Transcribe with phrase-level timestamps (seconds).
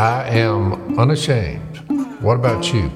[0.00, 1.76] I am unashamed.
[2.22, 2.90] What about you?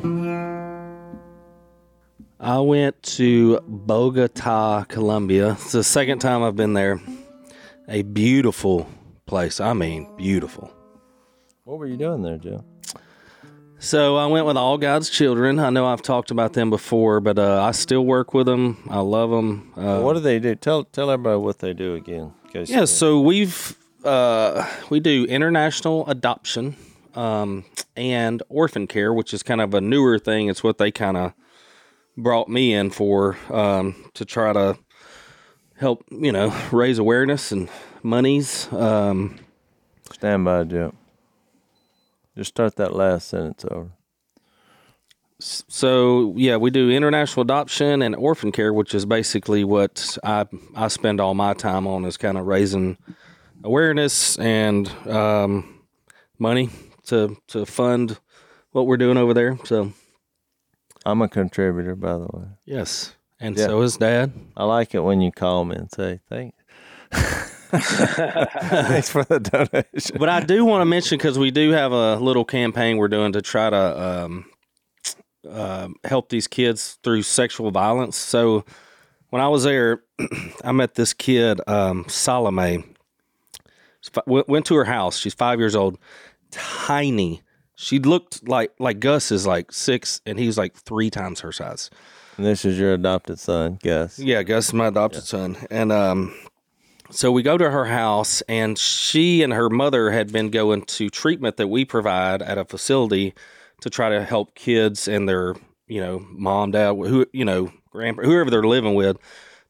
[2.40, 5.52] I went to Bogota, Colombia.
[5.52, 7.02] It's the second time I've been there.
[7.90, 8.88] A beautiful
[9.26, 9.60] place.
[9.60, 10.72] I mean, beautiful.
[11.64, 12.64] What were you doing there, Joe?
[13.78, 15.58] So I went with All God's Children.
[15.58, 18.82] I know I've talked about them before, but uh, I still work with them.
[18.88, 19.74] I love them.
[19.76, 20.54] Uh, what do they do?
[20.54, 22.32] Tell tell everybody what they do again.
[22.54, 23.76] Yeah, so we've
[24.06, 26.76] uh, we do international adoption
[27.14, 27.64] um,
[27.96, 30.48] and orphan care, which is kind of a newer thing.
[30.48, 31.32] It's what they kind of
[32.16, 34.78] brought me in for um, to try to
[35.76, 37.68] help you know raise awareness and
[38.02, 38.72] monies.
[38.72, 39.38] Um,
[40.12, 40.94] stand by, Joe.
[42.36, 43.90] Just start that last sentence over.
[45.38, 50.88] so yeah, we do international adoption and orphan care, which is basically what I I
[50.88, 52.98] spend all my time on is kind of raising
[53.62, 55.80] awareness and um,
[56.38, 56.70] money
[57.04, 58.18] to to fund
[58.72, 59.58] what we're doing over there.
[59.64, 59.92] So
[61.06, 62.44] I'm a contributor, by the way.
[62.64, 63.66] yes, and Yeah.
[63.66, 64.32] so is Dad.
[64.56, 66.56] I like it when you call me and say thanks.
[67.74, 70.16] Thanks for the donation.
[70.18, 73.32] But I do want to mention because we do have a little campaign we're doing
[73.32, 74.44] to try to um,
[75.48, 78.16] uh, help these kids through sexual violence.
[78.16, 78.64] So
[79.30, 80.02] when I was there,
[80.64, 82.84] I met this kid, um, Salome.
[84.00, 85.18] She's fi- Went went to her house.
[85.18, 85.98] She's five years old,
[86.54, 87.42] tiny.
[87.76, 91.52] She looked like like Gus is like six, and he was like three times her
[91.52, 91.90] size.
[92.36, 94.18] And this is your adopted son, Gus.
[94.18, 95.56] Yeah, Gus is my adopted son.
[95.70, 96.34] And um,
[97.10, 101.10] so we go to her house, and she and her mother had been going to
[101.10, 103.34] treatment that we provide at a facility
[103.80, 105.54] to try to help kids and their,
[105.86, 109.16] you know, mom, dad, who, you know, grandpa, whoever they're living with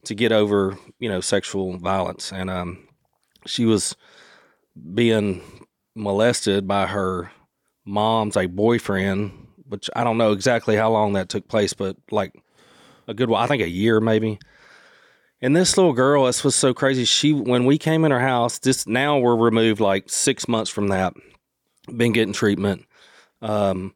[0.05, 2.31] to get over, you know, sexual violence.
[2.31, 2.87] And um,
[3.45, 3.95] she was
[4.93, 5.41] being
[5.95, 7.31] molested by her
[7.85, 9.31] mom's like boyfriend,
[9.67, 12.33] which I don't know exactly how long that took place, but like
[13.07, 14.39] a good while, I think a year maybe.
[15.41, 17.05] And this little girl, this was so crazy.
[17.05, 20.87] She, when we came in her house, this now we're removed like six months from
[20.87, 21.13] that,
[21.95, 22.85] been getting treatment.
[23.41, 23.93] Um,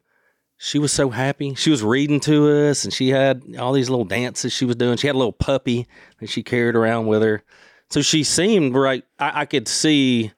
[0.58, 1.54] she was so happy.
[1.54, 4.98] She was reading to us, and she had all these little dances she was doing.
[4.98, 5.88] She had a little puppy
[6.18, 7.42] that she carried around with her.
[7.88, 9.02] So she seemed right.
[9.18, 10.32] I, I could see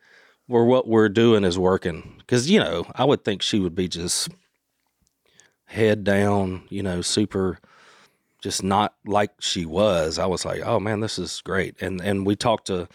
[0.52, 2.14] where what we're doing is working.
[2.18, 4.28] Because you know, I would think she would be just
[5.64, 7.58] head down, you know, super
[8.42, 10.18] just not like she was.
[10.18, 11.80] I was like, oh man, this is great.
[11.80, 12.86] And and we talked to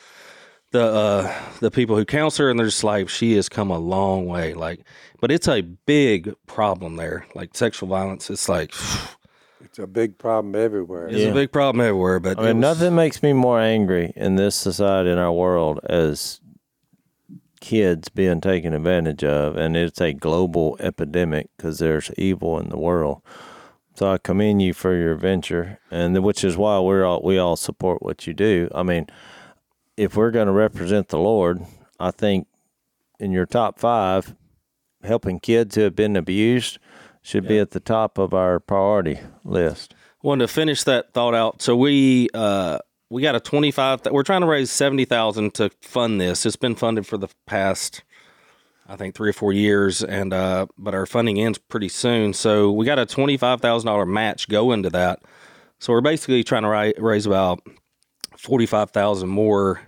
[0.71, 3.79] the uh the people who counsel her and they're just like, she has come a
[3.79, 4.53] long way.
[4.53, 4.81] Like
[5.19, 7.25] but it's a big problem there.
[7.33, 8.29] Like sexual violence.
[8.29, 8.71] It's like
[9.61, 11.07] It's a big problem everywhere.
[11.07, 12.19] it's a big problem everywhere.
[12.19, 15.79] But I mean, was- nothing makes me more angry in this society, in our world,
[15.83, 16.39] as
[17.59, 22.77] kids being taken advantage of, and it's a global epidemic because there's evil in the
[22.77, 23.21] world.
[23.95, 27.55] So I commend you for your venture, and which is why we're all we all
[27.55, 28.69] support what you do.
[28.73, 29.07] I mean,
[29.95, 31.65] if we're going to represent the Lord,
[31.99, 32.47] I think
[33.19, 34.35] in your top five,
[35.03, 36.77] helping kids who have been abused
[37.23, 39.95] should be at the top of our priority list.
[40.23, 41.61] wanted to finish that thought out.
[41.61, 42.77] So we uh
[43.09, 44.01] we got a twenty five.
[44.09, 46.45] We're trying to raise seventy thousand to fund this.
[46.45, 48.03] It's been funded for the past,
[48.87, 52.33] I think, three or four years, and uh, but our funding ends pretty soon.
[52.33, 55.19] So we got a twenty five thousand dollar match going to that.
[55.79, 57.59] So we're basically trying to ri- raise about
[58.37, 59.81] forty five thousand more,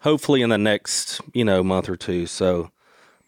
[0.00, 2.26] hopefully in the next you know month or two.
[2.26, 2.70] So.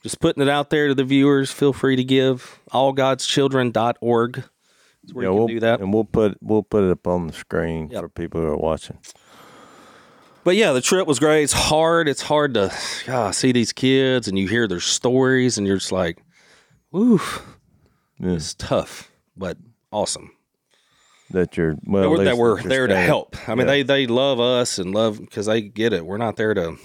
[0.03, 1.53] Just putting it out there to the viewers.
[1.53, 2.59] Feel free to give.
[2.73, 4.45] AllGod'sChildren.org.
[5.13, 5.81] Where Yeah, you we'll, can do that.
[5.81, 8.01] and we'll put we'll put it up on the screen Yep.
[8.03, 8.99] for people who are watching.
[10.45, 11.45] But yeah, the trip was great.
[11.45, 12.09] It's hard.
[12.09, 12.73] It's hard to
[13.07, 16.23] God, see these kids and you hear their stories and you're just like,
[16.91, 17.21] woo,
[18.19, 18.33] Yeah.
[18.33, 19.57] it's tough, but
[19.93, 20.33] awesome.
[21.31, 23.37] That you're well, that we're, that we're there to help.
[23.49, 23.73] I mean, Yeah.
[23.73, 26.05] they, they love us and love because they get it.
[26.05, 26.77] We're not there to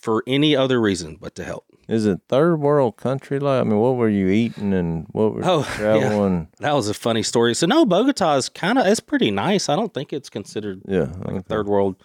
[0.00, 1.67] for any other reason but to help.
[1.88, 3.38] Is it third world country?
[3.40, 5.76] Like, I mean, what were you eating and what were Oh, you yeah.
[5.76, 6.48] traveling?
[6.60, 7.54] That was a funny story.
[7.54, 9.68] So no, Bogota is kind of it's pretty nice.
[9.70, 11.36] I don't think it's considered Yeah, like okay.
[11.38, 11.96] a third world.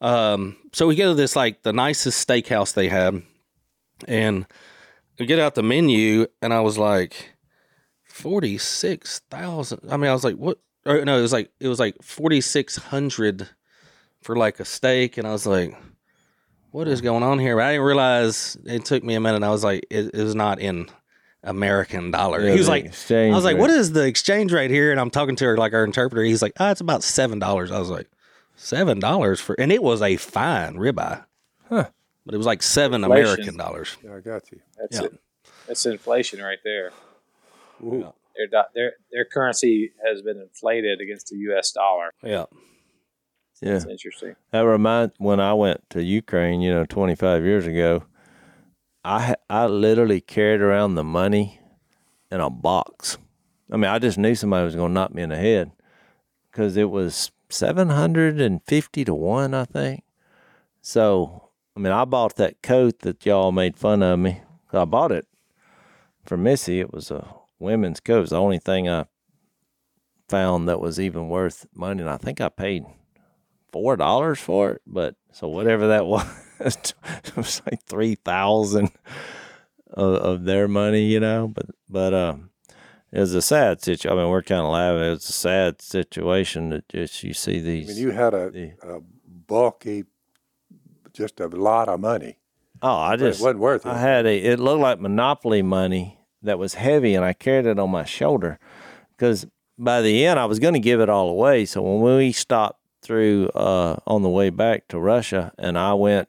[0.00, 3.22] Um, so we go to this like the nicest steakhouse they have,
[4.08, 4.46] and
[5.18, 7.34] we get out the menu, and I was like,
[8.04, 9.80] forty six thousand.
[9.90, 10.58] I mean, I was like, what?
[10.86, 13.48] Or, no, it was like it was like forty six hundred
[14.22, 15.76] for like a steak, and I was like,
[16.72, 17.56] what is going on here?
[17.56, 19.42] But I didn't realize it took me a minute.
[19.42, 20.88] I was like, it, it was not in
[21.42, 22.40] American dollar.
[22.44, 23.60] Yeah, he was like, I was like, rate.
[23.60, 24.90] what is the exchange rate here?
[24.90, 26.22] And I'm talking to her like our interpreter.
[26.24, 27.70] He's like, oh, it's about seven dollars.
[27.70, 28.08] I was like,
[28.56, 31.24] seven dollars for, and it was a fine ribeye,
[31.68, 31.86] Huh.
[32.26, 33.24] but it was like seven Inflation.
[33.32, 33.96] American dollars.
[34.04, 34.60] Yeah, I got you.
[34.78, 35.06] That's Yeah.
[35.06, 35.20] it.
[35.66, 36.90] That's inflation right there.
[37.82, 38.12] Ooh.
[38.50, 41.72] Their, their their currency has been inflated against the U.S.
[41.72, 42.10] dollar.
[42.22, 42.46] Yeah.
[43.60, 43.76] Yeah.
[43.76, 44.36] It's interesting.
[44.52, 48.04] That reminds when I went to Ukraine, you know, 25 years ago,
[49.04, 51.60] I I literally carried around the money
[52.30, 53.18] in a box.
[53.70, 55.72] I mean, I just knew somebody was going to knock me in the head
[56.50, 60.04] because it was 750 to 1, I think.
[60.82, 64.40] So, I mean, I bought that coat that y'all made fun of me.
[64.72, 65.26] I bought it
[66.24, 66.80] for Missy.
[66.80, 68.18] It was a women's coat.
[68.18, 69.06] It was the only thing I
[70.28, 72.00] found that was even worth money.
[72.00, 72.84] And I think I paid
[73.72, 76.26] four dollars for it, but so whatever that was,
[76.60, 76.94] it
[77.36, 78.90] was like three thousand
[79.92, 81.48] of, of their money, you know.
[81.48, 82.50] But but um,
[83.12, 84.10] it was a sad situation.
[84.18, 85.02] I mean, we're kind of laughing.
[85.02, 87.88] It was a sad situation that just you see I these.
[87.88, 90.04] mean, you had a, the- a bulky,
[91.12, 92.38] just a lot of money.
[92.82, 93.90] oh, I But it just wasn't worth it.
[93.90, 94.36] I had a.
[94.38, 98.58] It looked like Monopoly money that was heavy, and I carried it on my shoulder
[99.16, 99.46] because
[99.78, 101.64] by the end I was going to give it all away.
[101.66, 106.28] So when we stopped through uh, on the way back to Russia, and I went,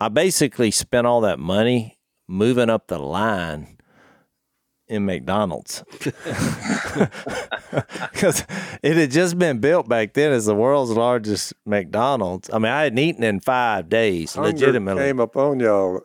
[0.00, 3.76] I basically spent all that money moving up the line
[4.86, 5.84] in McDonald's
[8.12, 8.44] because
[8.82, 12.48] it had just been built back then as the world's largest McDonald's.
[12.52, 16.00] I mean, I hadn't eaten in five days, Hunger legitimately came upon y'all.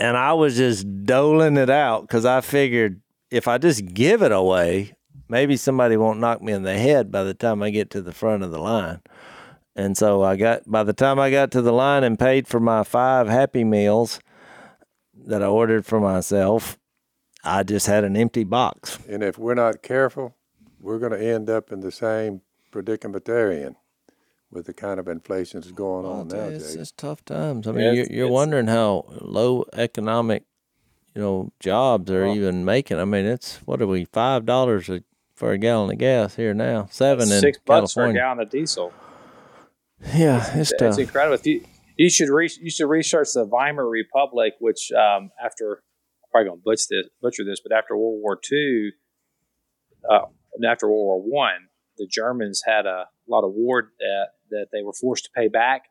[0.00, 3.00] and I was just doling it out because I figured
[3.30, 4.94] if I just give it away,
[5.28, 8.12] maybe somebody won't knock me in the head by the time I get to the
[8.12, 9.00] front of the line.
[9.76, 12.60] And so I got by the time I got to the line and paid for
[12.60, 14.20] my five Happy Meals
[15.26, 16.78] that I ordered for myself,
[17.42, 18.98] I just had an empty box.
[19.08, 20.34] And if we're not careful,
[20.80, 23.76] we're going to end up in the same predicament they're in
[24.50, 26.74] with the kind of inflation that's going on oh, it's, nowadays.
[26.76, 27.66] it's tough times.
[27.66, 30.44] I Yeah, mean, you're, you're it's- wondering how low economic,
[31.16, 32.98] you know, jobs are Well- even making.
[33.00, 34.88] I mean, it's what are we five dollars
[35.34, 36.86] for a gallon of gas here now?
[36.92, 38.92] Seven in Six bucks for a gallon of diesel.
[40.12, 40.98] Yeah, it's It's tough.
[40.98, 41.34] incredible.
[41.34, 41.64] If you
[41.96, 45.82] you should re- you should research the Weimar Republic, which um, after
[46.24, 48.90] I'm probably going to butcher this, butcher this, but after World War II,
[50.10, 54.66] uh, and after World War One, the Germans had a lot of war debt that
[54.72, 55.82] they were forced to pay back,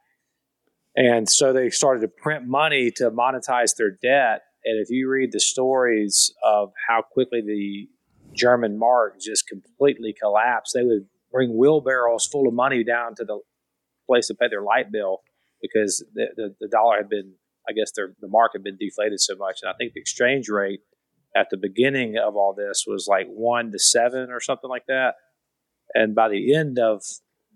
[0.96, 4.42] and so they started to print money to monetize their debt.
[4.66, 7.90] And if you read the stories of how quickly the
[8.34, 13.40] German mark just completely collapsed, they would bring wheelbarrows full of money down to the
[14.06, 15.22] place to pay their light bill
[15.62, 17.34] because the, the, the dollar had been,
[17.68, 19.60] I guess, their, the mark had been deflated so much.
[19.62, 20.82] And I think the exchange rate
[21.36, 25.16] at the beginning of all this was like one to seven or something like that.
[25.94, 27.04] And by the end of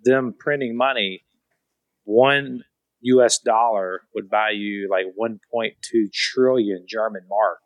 [0.03, 1.25] them printing money,
[2.03, 2.63] one
[3.01, 5.73] US dollar would buy you like 1.2
[6.11, 7.59] trillion German mark.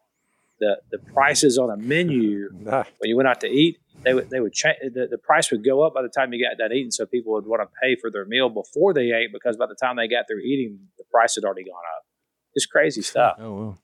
[0.62, 4.30] The, the prices on a menu Nah, when you went out to eat, they would
[4.30, 6.72] they would change the, the price would go up by the time you got done
[6.72, 9.66] eating, so people would want to pay for their meal before they ate because by
[9.66, 12.06] the time they got through eating, the price had already gone up.
[12.54, 13.36] It's crazy oh, stuff.
[13.40, 13.78] Oh well.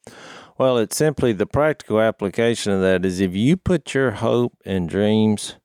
[0.57, 4.89] Well, it's simply the practical application of that is if you put your hope and
[4.89, 5.55] dreams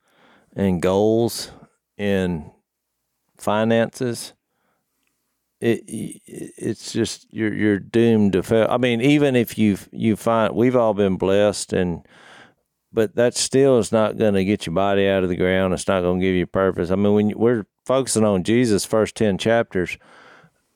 [0.54, 1.50] and goals
[1.96, 2.50] in
[3.38, 4.34] finances,
[5.62, 5.84] it
[6.26, 8.66] it's just you're you're doomed to fail.
[8.68, 12.06] I mean, even if you you find we've all been blessed and
[12.92, 15.72] but that still is not going to get your body out of the ground.
[15.72, 16.90] It's not going to give you purpose.
[16.90, 19.96] I mean, when we're focusing on Jesus' first 10 chapters,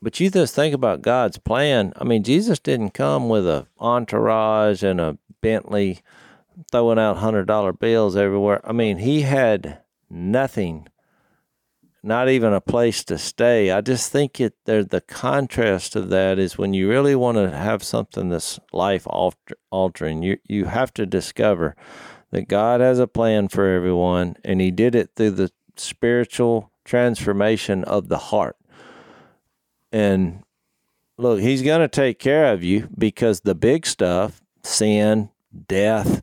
[0.00, 1.92] but you just think about God's plan.
[1.96, 6.00] I mean, Jesus didn't come with a entourage and a Bentley
[6.72, 8.60] throwing out $100 bills everywhere.
[8.64, 10.88] I mean, he had nothing,
[12.06, 13.70] not even a place to stay.
[13.70, 17.50] I just think it there the contrast of that is when you really want to
[17.50, 21.74] have something that's life alter- altering, you you have to discover
[22.30, 27.82] that God has a plan for everyone and he did it through the spiritual transformation
[27.84, 28.56] of the heart.
[29.90, 30.44] And
[31.18, 35.30] look, he's going to take care of you because the big stuff, sin,
[35.66, 36.22] death,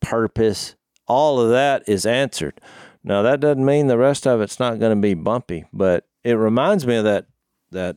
[0.00, 2.60] purpose, all of that is answered.
[3.08, 6.34] Now that doesn't mean the rest of it's not going to be bumpy, but it
[6.34, 7.24] reminds me of that
[7.70, 7.96] that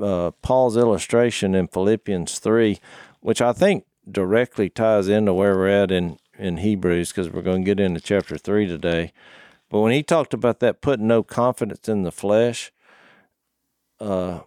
[0.00, 2.78] uh, Paul's illustration in Philippians three,
[3.18, 7.62] which I think directly ties into where we're at in in Hebrews because we're going
[7.62, 9.12] to get into chapter three today.
[9.68, 12.70] But when he talked about that putting no confidence in the flesh,
[13.98, 14.42] uh,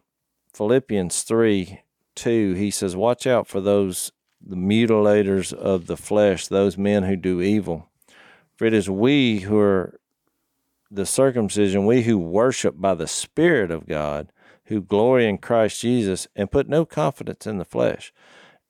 [0.54, 1.82] Philippians three
[2.16, 7.18] two, he says, "Watch out for those the mutilators of the flesh, those men who
[7.18, 7.91] do evil."
[8.62, 10.00] For it is we who are
[10.92, 14.32] the circumcision, we who worship by the Spirit of God,
[14.66, 18.14] who glory in Christ Jesus and put no confidence in the flesh.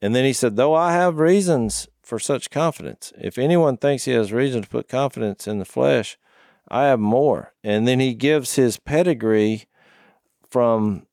[0.02, 4.14] And then he said, Though I have reasons for such confidence, if anyone thinks he
[4.14, 6.18] has reason to put confidence in the flesh,
[6.70, 7.52] I have more.
[7.62, 9.66] And then he gives his pedigree
[10.50, 11.06] from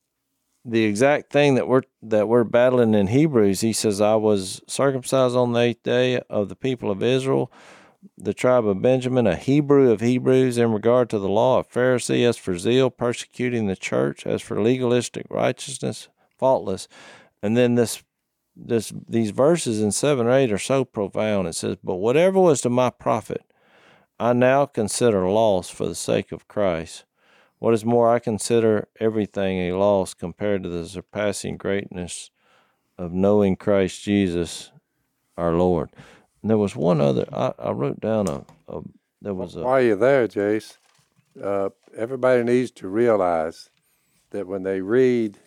[0.63, 3.59] the exact thing that we're that we're battling in Hebrews.
[3.59, 7.51] He says, I was circumcised on the eighth day of the people of Israel
[8.17, 12.27] the tribe of Benjamin, a Hebrew of Hebrews in regard to the law, a Pharisee
[12.27, 16.87] as for zeal, persecuting the church, as for legalistic righteousness, faultless.
[17.41, 18.03] And then this
[18.55, 21.47] this these verses in seven or eight are so profound.
[21.47, 23.43] It says, But whatever was to my profit,
[24.19, 27.05] I now consider loss for the sake of Christ.
[27.59, 32.31] What is more, I consider everything a loss compared to the surpassing greatness
[32.97, 34.71] of knowing Christ Jesus
[35.37, 35.89] our Lord.
[36.43, 37.25] There was one other.
[37.33, 38.81] I, I wrote down a, a.
[39.21, 39.61] There was a.
[39.63, 40.77] While you're there, Jace,
[41.41, 43.69] uh, everybody needs to realize
[44.31, 45.37] that when they read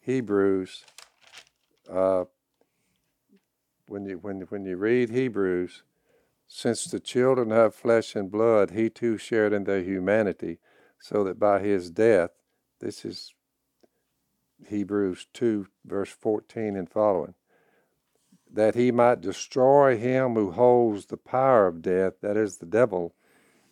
[0.00, 0.84] Hebrews,
[1.90, 2.24] uh,
[3.88, 5.82] when you when when you read Hebrews,
[6.46, 10.58] since the children have flesh and blood, he too shared in their humanity,
[11.00, 12.30] so that by his death,
[12.80, 13.34] this is
[14.68, 17.34] Hebrews two verse fourteen and following
[18.52, 23.14] that he might destroy him who holds the power of death, that is, the devil,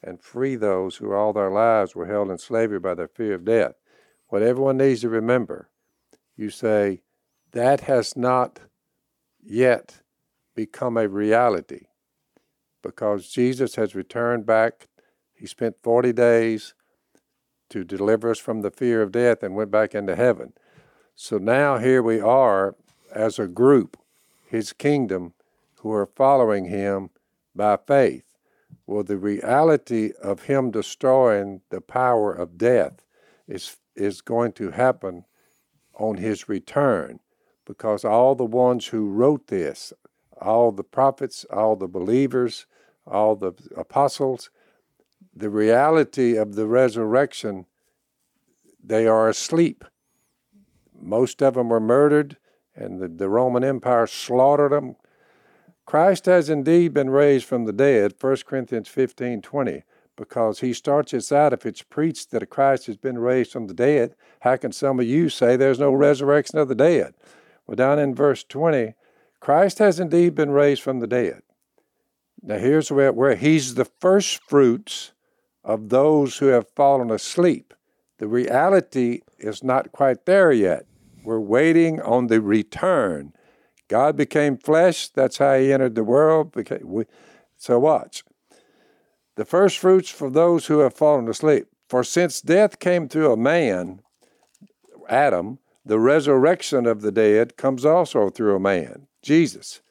[0.02, 3.44] and free those who all their lives were held in slavery by their fear of
[3.44, 3.74] death.
[4.28, 5.68] What everyone needs to remember,
[6.36, 7.02] you say,
[7.52, 8.60] that has not
[9.42, 10.02] yet
[10.54, 11.86] become a reality
[12.82, 14.88] because Jesus has returned back.
[15.34, 16.74] He spent 40 days
[17.70, 20.52] to deliver us from the fear of death and went back into heaven.
[21.14, 22.76] So now here we are
[23.12, 23.96] as a group
[24.48, 25.34] his kingdom
[25.80, 27.10] who are following him
[27.54, 28.24] by faith.
[28.86, 33.04] Well, the reality of him destroying the power of death
[33.46, 35.24] is, is going to happen
[35.94, 37.20] on his return
[37.66, 39.92] because all the ones who wrote this,
[40.40, 42.66] all the prophets, all the believers,
[43.06, 44.50] all the apostles,
[45.34, 47.66] the reality of the resurrection,
[48.82, 49.84] they are asleep.
[50.98, 52.38] Most of them were murdered
[52.78, 54.96] and the, the Roman Empire slaughtered them.
[55.84, 59.82] Christ has indeed been raised from the dead, 1 Corinthians 15 20,
[60.16, 63.66] because he starts us out if it's preached that a Christ has been raised from
[63.66, 67.14] the dead, how can some of you say there's no resurrection of the dead?
[67.66, 68.94] Well, down in verse 20,
[69.40, 71.42] Christ has indeed been raised from the dead.
[72.42, 75.12] Now, here's where, where he's the first fruits
[75.64, 77.74] of those who have fallen asleep.
[78.18, 80.87] The reality is not quite there yet.
[81.28, 83.34] We're waiting on the return.
[83.88, 85.10] God became flesh.
[85.10, 86.56] That's how he entered the world.
[87.58, 88.24] So watch.
[89.36, 91.66] The first fruits for those who have fallen asleep.
[91.86, 94.00] For since death came through a man,
[95.06, 99.82] Adam, the resurrection of the dead comes also through a man, Jesus.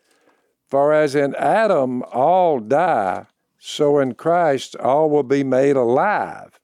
[0.68, 3.28] For as in Adam all die,
[3.60, 6.60] so in Christ all will be made alive,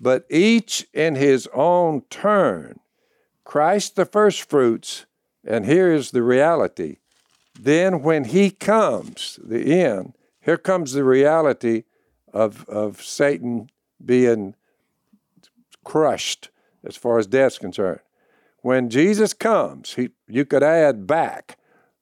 [0.00, 2.80] but each in his own turn.
[3.50, 5.06] Christ the first fruits,
[5.44, 6.98] and here is the reality.
[7.58, 11.82] Then when he comes, the end, here comes the reality
[12.32, 13.68] of, of Satan
[14.06, 14.54] being
[15.82, 16.50] crushed
[16.84, 17.98] as far as death's concerned.
[18.60, 21.58] When Jesus comes, he, you could add back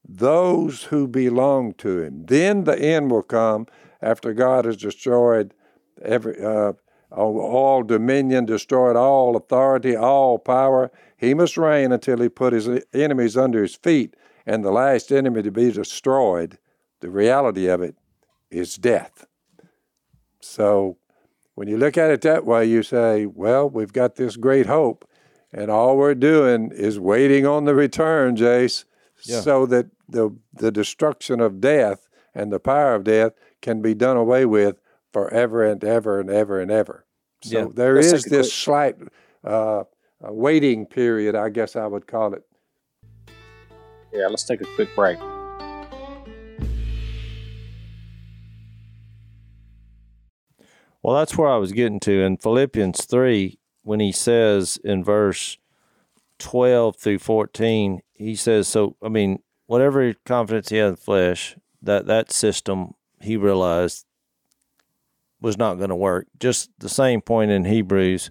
[0.07, 2.27] those who belong to him.
[2.27, 3.69] Then the end will come
[4.03, 5.55] after God has destroyed
[6.03, 6.75] every uh,
[7.11, 10.91] all dominion, destroyed all authority, all power.
[11.17, 14.15] He must reign until he put his enemies under his feet,
[14.47, 16.59] and the last enemy to be destroyed,
[17.01, 17.97] the reality of it,
[18.51, 19.27] is death.
[20.41, 20.99] So
[21.55, 25.09] when you look at it that way, you say, well, we've got this great hope,
[25.53, 28.85] and all we're doing is waiting on the return, Jace,
[29.25, 29.41] yeah.
[29.41, 34.17] so that the, the destruction of death and the power of death can be done
[34.17, 34.81] away with
[35.13, 37.07] forever and ever and ever and ever.
[37.43, 37.67] So yeah.
[37.75, 38.53] there Let's is this quick...
[38.53, 38.97] slight
[39.45, 39.85] uh,
[40.21, 42.43] waiting period, I guess I would call it.
[44.13, 45.19] Yeah, let's take a quick break.
[51.03, 55.57] Well, that's where I was getting to in Philippians 3 when he says in verse
[56.39, 61.57] 12 through 14, he says, So, I mean, whatever confidence he had in the flesh,
[61.81, 64.05] that, that system, he realized
[65.41, 66.27] was not going to work.
[66.39, 68.31] Just the same point in Hebrews.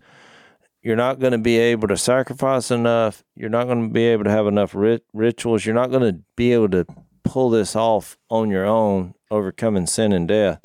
[0.81, 3.23] You're not going to be able to sacrifice enough.
[3.35, 5.65] You're not going to be able to have enough rit- rituals.
[5.65, 6.85] You're not going to be able to
[7.23, 10.61] pull this off on your own, overcoming sin and death.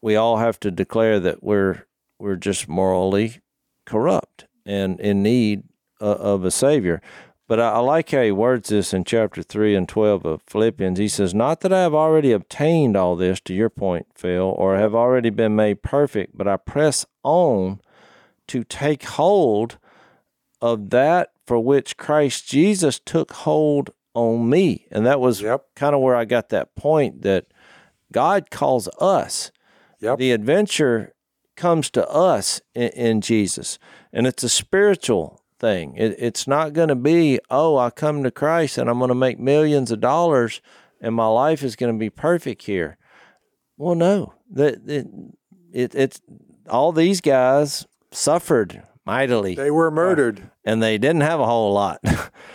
[0.00, 1.86] We all have to declare that we're
[2.18, 3.40] we're just morally
[3.84, 5.64] corrupt and in need
[6.00, 7.02] uh, of a savior.
[7.48, 10.98] But I, I like how he words this in chapter 3 and 12 of Philippians.
[10.98, 14.76] He says, Not that I have already obtained all this, to your point, Phil, or
[14.76, 17.80] have already been made perfect, but I press on
[18.48, 19.78] to take hold
[20.60, 24.86] of that for which Christ Jesus took hold on me.
[24.90, 25.66] And that was Yep.
[25.76, 27.46] kind of where I got that point that
[28.12, 29.52] God calls us.
[30.00, 30.18] Yep.
[30.18, 31.14] The adventure
[31.54, 33.78] comes to us in, in Jesus,
[34.12, 35.94] and it's a spiritual thing.
[35.96, 39.14] It, it's not going to be, oh, I come to Christ and I'm going to
[39.14, 40.60] make millions of dollars
[41.00, 42.96] and my life is going to be perfect here.
[43.76, 45.06] Well, no, that it,
[45.72, 46.20] it, it's
[46.68, 50.40] all these guys suffered mightily They were murdered.
[50.40, 52.00] Uh, and they didn't have a whole lot.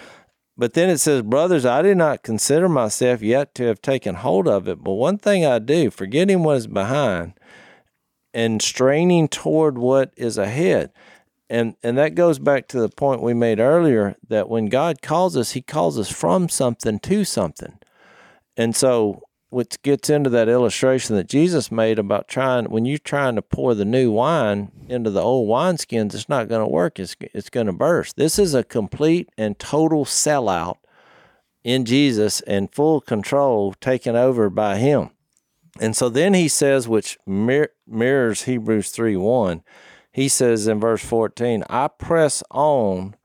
[0.58, 4.48] but then it says, Brothers, I do not consider myself yet to have taken hold
[4.48, 4.84] of it.
[4.84, 7.34] But one thing I do, forgetting what is behind
[8.34, 10.92] and straining toward what is ahead.
[11.52, 15.36] And, and that goes back to the point we made earlier that when God calls
[15.36, 17.78] us, He calls us from something to something.
[18.56, 23.36] And so, which gets into that illustration that Jesus made about trying when you're trying
[23.36, 26.98] to pour the new wine into the old wineskins, it's not going to work.
[26.98, 28.16] It's it's going to burst.
[28.16, 30.78] This is a complete and total sellout
[31.66, 35.10] in Jesus and full control taken over by Him.
[35.82, 39.64] And so then he says, which mir- mirrors Hebrews 3 1,
[40.12, 43.16] he says in verse 14, I press on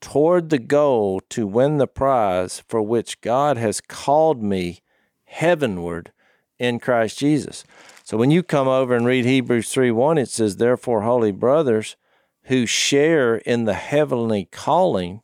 [0.00, 4.80] toward the goal to win the prize for which God has called me
[5.24, 6.12] heavenward
[6.58, 7.64] in Christ Jesus.
[8.02, 11.96] So when you come over and read Hebrews 3 1, it says, Therefore, holy brothers
[12.44, 15.22] who share in the heavenly calling,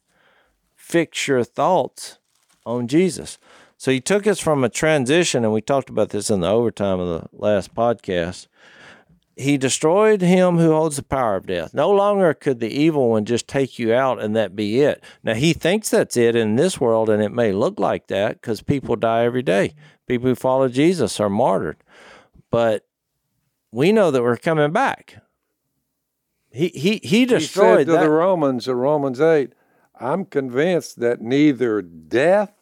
[0.74, 2.18] fix your thoughts
[2.64, 3.38] on Jesus.
[3.76, 7.00] So he took us from a transition, and we talked about this in the overtime
[7.00, 8.46] of the last podcast.
[9.40, 11.72] He destroyed him who holds the power of death.
[11.72, 15.02] No longer could the evil one just take you out and that be it.
[15.22, 18.60] Now, he thinks that's it in this world, and it may look like that because
[18.60, 19.74] people die every day.
[20.06, 21.82] People who follow Jesus are martyred.
[22.50, 22.86] But
[23.72, 25.22] we know that we're coming back.
[26.50, 28.02] He, he, he destroyed He said to that.
[28.02, 29.54] the Romans in Romans 8,
[29.98, 32.52] I'm convinced that neither death,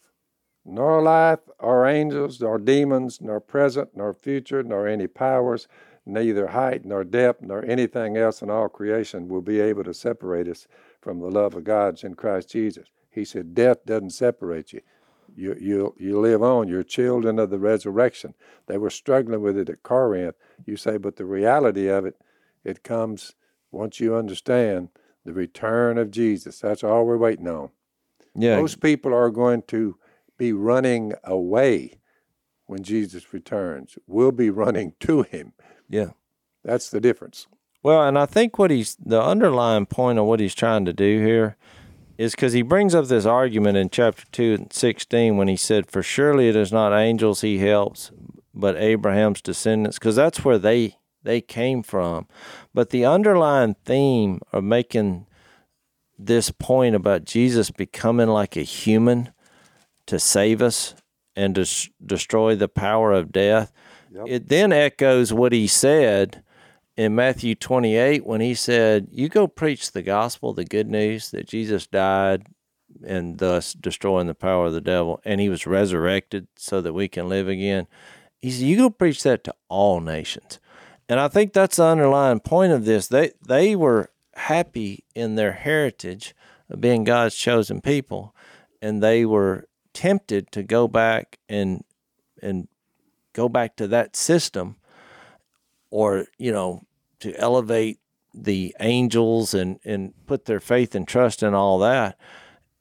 [0.63, 5.67] nor life, or angels, nor demons, nor present, nor future, nor any powers,
[6.09, 10.47] neither height, nor depth, nor anything else in all creation will be able to separate
[10.47, 10.67] us
[11.01, 12.87] from the love of God in Christ Jesus.
[13.09, 14.81] He said, Death doesn't separate you.
[15.35, 16.67] You, you, you live on.
[16.67, 18.33] You're children of the resurrection.
[18.67, 20.35] They were struggling with it at Corinth.
[20.65, 22.15] You say, but the reality of it,
[22.63, 23.35] it comes
[23.71, 24.89] once you understand
[25.25, 26.59] the return of Jesus.
[26.59, 27.69] That's all we're waiting on.
[28.35, 29.97] yeah, Most people are going to
[30.37, 31.99] be running away
[32.65, 33.97] when Jesus returns.
[34.07, 35.53] We'll be running to him.
[35.89, 36.11] Yeah.
[36.63, 37.47] That's the difference.
[37.81, 41.25] Well, and I think what he's the underlying point of what he's trying to do
[41.25, 41.55] here
[42.17, 45.89] is because he brings up this argument in chapter 2 and 16 when he said,
[45.89, 48.11] For surely it is not angels he helps,
[48.53, 52.27] but Abraham's descendants, because that's where they they came from.
[52.73, 55.27] But the underlying theme of making
[56.17, 59.31] this point about Jesus becoming like a human
[60.05, 60.95] to save us
[61.35, 63.71] and to destroy the power of death,
[64.25, 66.43] it then echoes what he said
[66.97, 71.47] in Matthew 28 when he said, You go preach the gospel, the good news that
[71.47, 72.47] Jesus died
[73.05, 77.07] and thus destroying the power of the devil, and he was resurrected so that we
[77.07, 77.87] can live again.
[78.39, 80.59] He said, You go preach that to all nations.
[81.07, 83.07] And I think that's the underlying point of this.
[83.07, 86.35] They they were happy in their heritage
[86.69, 88.35] of being God's chosen people,
[88.81, 91.83] and they were tempted to go back and
[92.41, 92.67] and
[93.39, 94.75] go back to that system
[95.89, 96.81] or you know
[97.21, 97.97] to elevate
[98.33, 102.17] the angels and and put their faith and trust in all that.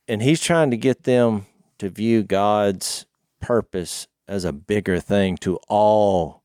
[0.09, 1.47] And he's trying to get them
[1.79, 3.07] to view God's
[3.41, 6.43] purpose as a bigger thing to all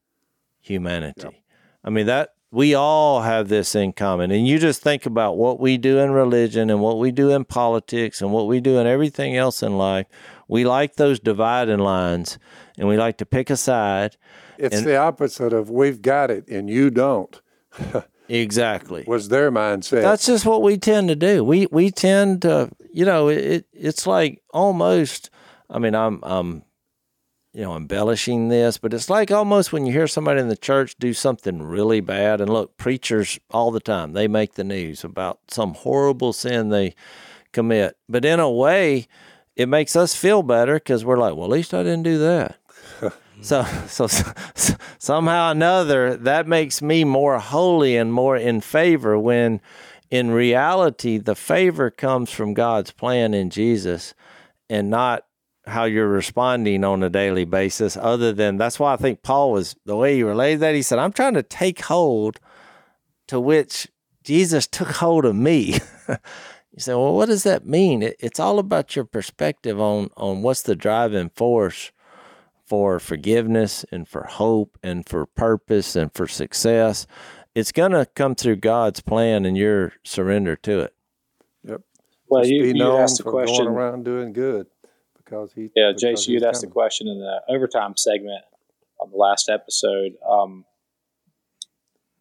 [0.59, 1.43] humanity.
[1.83, 4.29] I mean that we all have this in common.
[4.29, 7.45] And you just think about what we do in religion and what we do in
[7.45, 10.05] politics and what we do in everything else in life.
[10.47, 12.37] We like those dividing lines
[12.77, 14.17] and we like to pick a side
[14.57, 17.41] It's And- the opposite of we've got it and you don't,
[18.29, 20.01] exactly was their mindset.
[20.01, 21.43] That's just what we tend to do.
[21.43, 25.29] We we tend to, you know, it it's like almost.
[25.69, 26.63] I mean, I'm I'm,
[27.53, 30.95] you know, embellishing this, but it's like almost when you hear somebody in the church
[30.99, 35.39] do something really bad, and look, preachers all the time they make the news about
[35.49, 36.95] some horrible sin they
[37.51, 39.07] commit, but in a way,
[39.55, 42.57] it makes us feel better because we're like, well, at least I didn't do that.
[43.43, 49.19] So, so, so somehow or another, that makes me more holy and more in favor
[49.19, 49.61] when
[50.09, 54.13] in reality, the favor comes from God's plan in Jesus
[54.69, 55.25] and not
[55.65, 57.97] how you're responding on a daily basis.
[57.97, 60.75] Other than that's why I think Paul was the way he related that.
[60.75, 62.39] He said, I'm trying to take hold
[63.27, 63.87] to which
[64.23, 65.79] Jesus took hold of me.
[66.07, 68.03] you say, well, what does that mean?
[68.03, 71.91] It, it's all about your perspective on on what's the driving force
[72.65, 77.05] for forgiveness and for hope and for purpose and for success.
[77.55, 80.95] It's going to come through God's plan and your surrender to it.
[81.63, 81.81] Yep.
[82.27, 83.65] Well, Just you, be you known asked the for question.
[83.65, 84.67] going around doing good
[85.17, 85.69] because he.
[85.75, 88.43] Yeah, because Jason, you'd asked the question in the overtime segment
[88.99, 90.13] on the last episode.
[90.27, 90.65] Um,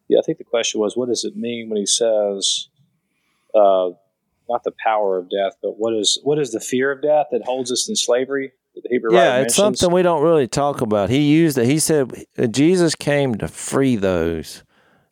[0.07, 2.67] yeah, I think the question was, what does it mean when he says,
[3.55, 3.91] uh,
[4.49, 7.43] not the power of death, but what is what is the fear of death that
[7.45, 8.51] holds us in slavery?
[8.75, 9.79] The Hebrew yeah, it's mentions?
[9.79, 11.09] something we don't really talk about.
[11.09, 11.65] He used it.
[11.65, 14.63] He said Jesus came to free those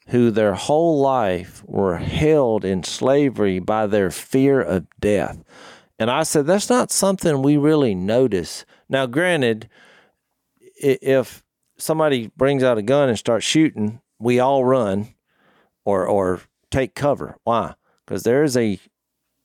[0.07, 5.43] who their whole life were held in slavery by their fear of death.
[5.99, 8.65] And I said that's not something we really notice.
[8.89, 9.69] Now, granted,
[10.59, 11.43] if
[11.77, 15.13] somebody brings out a gun and starts shooting, we all run
[15.85, 17.37] or or take cover.
[17.43, 17.75] Why?
[18.05, 18.79] Because there is a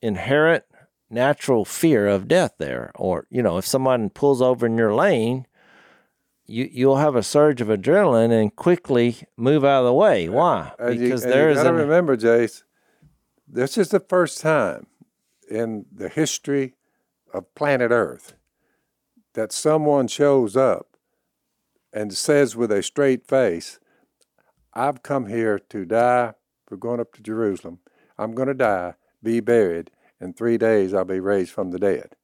[0.01, 0.65] inherent
[1.11, 2.93] natural fear of death there.
[2.95, 5.47] Or, you know, if someone pulls over in your lane,
[6.47, 10.29] you you'll have a surge of adrenaline and quickly move out of the way.
[10.29, 10.73] Why?
[10.79, 12.63] And Because there is to remember, Jace,
[13.49, 14.87] this is the first time
[15.51, 16.75] in the history
[17.33, 18.35] of planet Earth
[19.35, 20.97] that someone shows up
[21.93, 23.79] and says with a straight face,
[24.73, 26.35] I've come here to die.
[26.71, 27.81] We're going up to Jerusalem.
[28.19, 29.91] I'm going to die, be buried.
[30.21, 32.17] In three days, I'll be raised from the dead.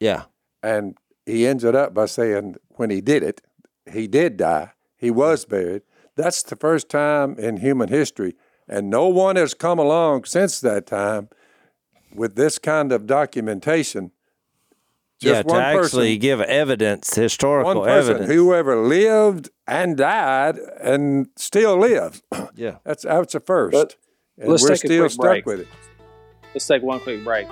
[0.00, 0.24] yeah.
[0.62, 3.40] And he ends it up by saying, when he did it,
[3.90, 4.72] he did die.
[4.96, 5.82] He was buried.
[6.16, 8.34] That's the first time in human history.
[8.68, 11.28] And no one has come along since that time
[12.12, 14.10] with this kind of documentation.
[15.20, 18.32] yeah, Just to actually person, give evidence, historical one person evidence.
[18.32, 22.22] who ever lived and died and still lives.
[22.56, 22.78] yeah.
[22.84, 23.72] That's that's a first.
[23.72, 23.96] But
[24.38, 25.46] and let's we're take a still quick stuck break.
[25.46, 25.68] with it.
[26.54, 27.46] Let's take one quick break.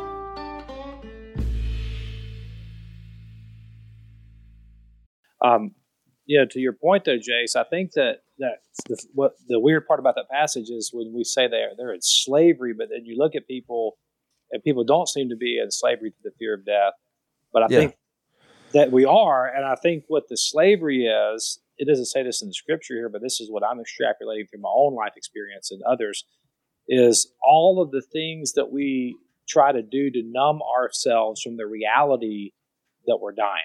[5.45, 5.73] Um,
[6.27, 10.01] yeah, to your point though, Jace, I think that that the, what the weird part
[10.01, 13.35] about that passage is when we say they're they're in slavery, but then you look
[13.35, 13.99] at people,
[14.51, 16.95] and people don't seem to be in slavery to the fear of death.
[17.53, 17.79] But I Yeah.
[17.79, 17.97] think
[18.73, 21.61] that we are, and I think what the slavery is.
[21.77, 24.61] It doesn't say this in the scripture here, but this is what I'm extrapolating through
[24.61, 26.25] my own life experience and others.
[26.89, 29.17] Is all of the things that we
[29.49, 32.53] try to do to numb ourselves from the reality
[33.07, 33.61] that we're dying.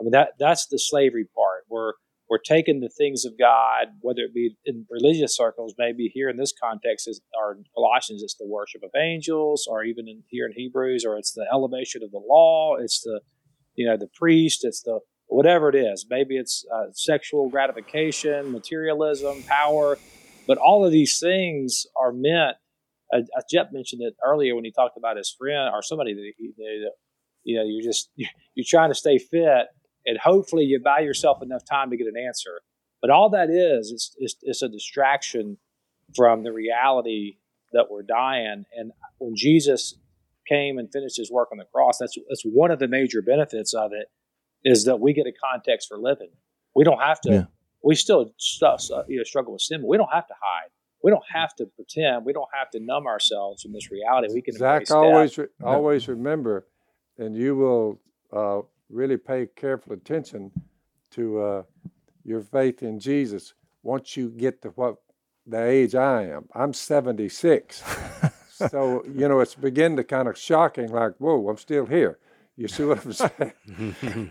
[0.00, 1.64] I mean that that's the slavery part.
[1.68, 1.94] We're
[2.28, 6.36] we're taking the things of God, whether it be in religious circles, maybe here in
[6.36, 10.52] this context is or Colossians, it's the worship of angels, or even in, here in
[10.52, 13.20] Hebrews, or it's the elevation of the law, it's the
[13.74, 16.06] you know the priest, it's the whatever it is.
[16.08, 19.98] Maybe it's uh, sexual gratification, materialism, power,
[20.48, 22.56] but all of these things are meant.
[23.14, 26.52] Uh, Jeff mentioned it earlier when he talked about his friend or somebody that he,
[27.44, 29.68] you know you're just you're trying to stay fit
[30.08, 32.62] and hopefully you buy yourself enough time to get an answer.
[33.00, 35.58] But all that it's, is, is, is a distraction
[36.16, 37.36] from the reality
[37.72, 38.64] that we're dying.
[38.74, 39.94] And when Jesus
[40.48, 43.74] came and finished his work on the cross, that's that's one of the major benefits
[43.74, 44.06] of it
[44.64, 46.30] is that we get a context for living.
[46.74, 47.32] We don't have to.
[47.32, 47.44] Yeah.
[47.82, 50.70] We still you know, struggle with sin, but we don't have to hide.
[51.02, 52.24] We don't have to pretend.
[52.24, 54.34] We don't have to numb ourselves from this reality.
[54.34, 56.66] We can Zach, always re- always remember,
[57.18, 58.00] and you will
[58.32, 60.50] uh, really pay careful attention
[61.12, 61.62] to uh,
[62.24, 64.96] your faith in Jesus once you get to what
[65.46, 66.48] the age I am.
[66.54, 67.82] I'm 76.
[68.50, 72.18] so, you know, it's begin to kind of shocking, like, whoa, I'm still here.
[72.58, 73.52] You see what I'm saying?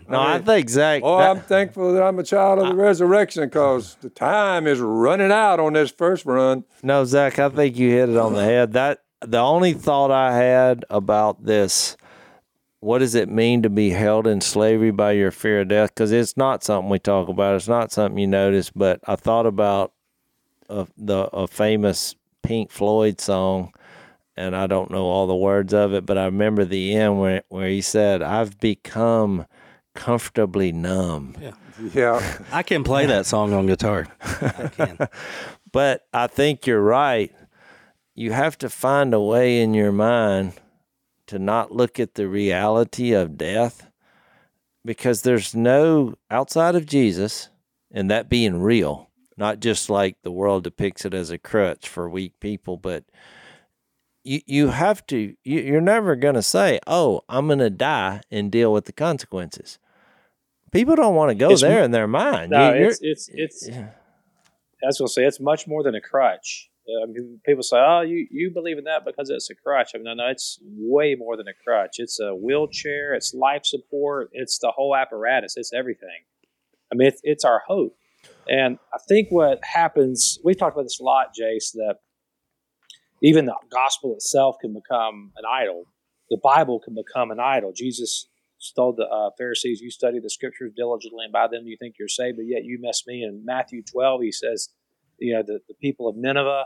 [0.08, 1.00] No, I think Zach.
[1.02, 4.80] Oh, that- I'm thankful that I'm a child of the resurrection because the time is
[4.80, 6.64] running out on this first run.
[6.82, 8.74] No, Zach, I think you hit it on the head.
[8.74, 11.96] That the only thought I had about this,
[12.80, 15.94] what does it mean to be held in slavery by your fear of death?
[15.94, 17.56] Because it's not something we talk about.
[17.56, 18.68] It's not something you notice.
[18.70, 19.94] But I thought about
[20.68, 23.72] a, the a famous Pink Floyd song,
[24.38, 27.42] and I don't know all the words of it, but I remember the end where
[27.48, 29.46] where he said, "I've become
[29.94, 31.34] comfortably numb."
[31.92, 32.38] Yeah.
[32.52, 34.06] I can play that song on guitar.
[34.22, 35.08] I can.
[35.70, 37.30] But I think you're right.
[38.14, 40.54] You have to find a way in your mind
[41.26, 43.90] to not look at the reality of death
[44.82, 47.50] because there's no outside of Jesus
[47.90, 52.08] and that being real, not just like the world depicts it as a crutch for
[52.08, 53.04] weak people, but
[54.28, 58.20] you, you have to you, you're never going to say oh i'm going to die
[58.30, 59.78] and deal with the consequences
[60.72, 63.68] people don't want to go It's- there in their mind No, You- it's it's it's.
[63.70, 66.70] I was going to say it's much more than a crutch.
[66.88, 69.90] Uh, I mean, people say, "Oh, you you believe in that because it's a crutch."
[69.94, 71.94] I mean, no, no, it's way more than a crutch.
[71.98, 73.12] It's a wheelchair.
[73.14, 74.30] It's life support.
[74.32, 75.56] It's the whole apparatus.
[75.56, 76.20] It's everything.
[76.92, 77.96] I mean, it's it's our hope.
[78.48, 81.96] And I think what happens, we've talked about this a lot, Jace, that
[83.22, 85.84] even the gospel itself can become an idol.
[86.30, 87.72] The Bible can become an idol.
[87.74, 88.28] Jesus
[88.76, 92.08] told the uh, Pharisees, You study the scriptures diligently, and by them you think you're
[92.08, 93.22] saved, but yet you mess me.
[93.22, 94.68] In Matthew 12, he says,
[95.18, 96.64] You know, the, the people of Nineveh,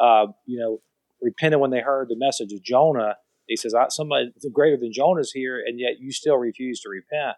[0.00, 0.80] uh, you know,
[1.20, 3.16] repented when they heard the message of Jonah.
[3.46, 6.88] He says, "I- Somebody greater than Jonah is here, and yet you still refuse to
[6.88, 7.36] repent.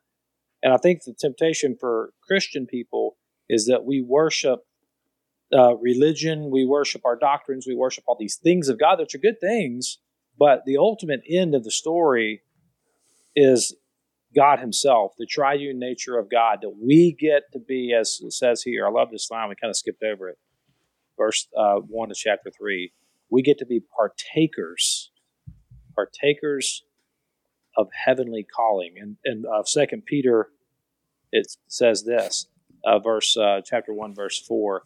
[0.62, 3.16] And I think the temptation for Christian people
[3.48, 4.61] is that we worship
[5.53, 9.19] uh, religion, we worship our doctrines, we worship all these things of God, which are
[9.19, 9.99] good things,
[10.38, 12.43] but the ultimate end of the story
[13.37, 13.75] is
[14.35, 18.62] God Himself, the triune nature of God, that we get to be, as it says
[18.62, 18.87] here.
[18.87, 20.38] I love this line, we kind of skipped over it.
[21.19, 22.93] Verse uh, 1 of chapter 3.
[23.31, 25.11] We get to be partakers,
[25.95, 26.85] partakers
[27.77, 28.95] of heavenly calling.
[28.99, 30.49] And, and uh, 2 Peter,
[31.31, 32.47] it says this,
[32.85, 34.83] uh, verse uh, chapter 1, verse 4.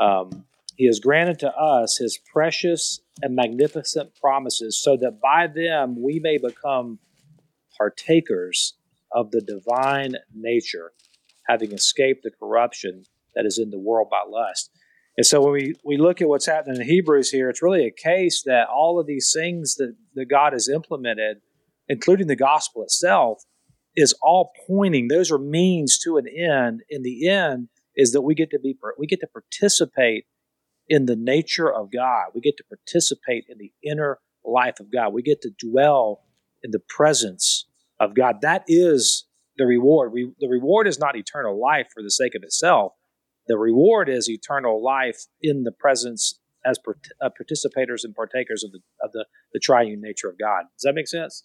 [0.00, 0.44] Um,
[0.76, 6.20] he has granted to us his precious and magnificent promises so that by them we
[6.20, 7.00] may become
[7.76, 8.74] partakers
[9.12, 10.92] of the divine nature,
[11.48, 14.70] having escaped the corruption that is in the world by lust.
[15.16, 17.90] And so when we, we look at what's happening in Hebrews here, it's really a
[17.90, 21.38] case that all of these things that, that God has implemented,
[21.88, 23.42] including the gospel itself,
[23.96, 26.82] is all pointing, those are means to an end.
[26.88, 30.24] In the end is that we get to be we get to participate
[30.88, 32.28] in the nature of God.
[32.34, 35.12] We get to participate in the inner life of God.
[35.12, 36.22] We get to dwell
[36.62, 37.66] in the presence
[38.00, 38.36] of God.
[38.40, 39.26] That is
[39.58, 40.12] the reward.
[40.12, 42.92] We, the reward is not eternal life for the sake of itself.
[43.48, 48.72] The reward is eternal life in the presence as part, uh, participators and partakers of
[48.72, 50.64] the of the, the triune nature of God.
[50.76, 51.44] Does that make sense?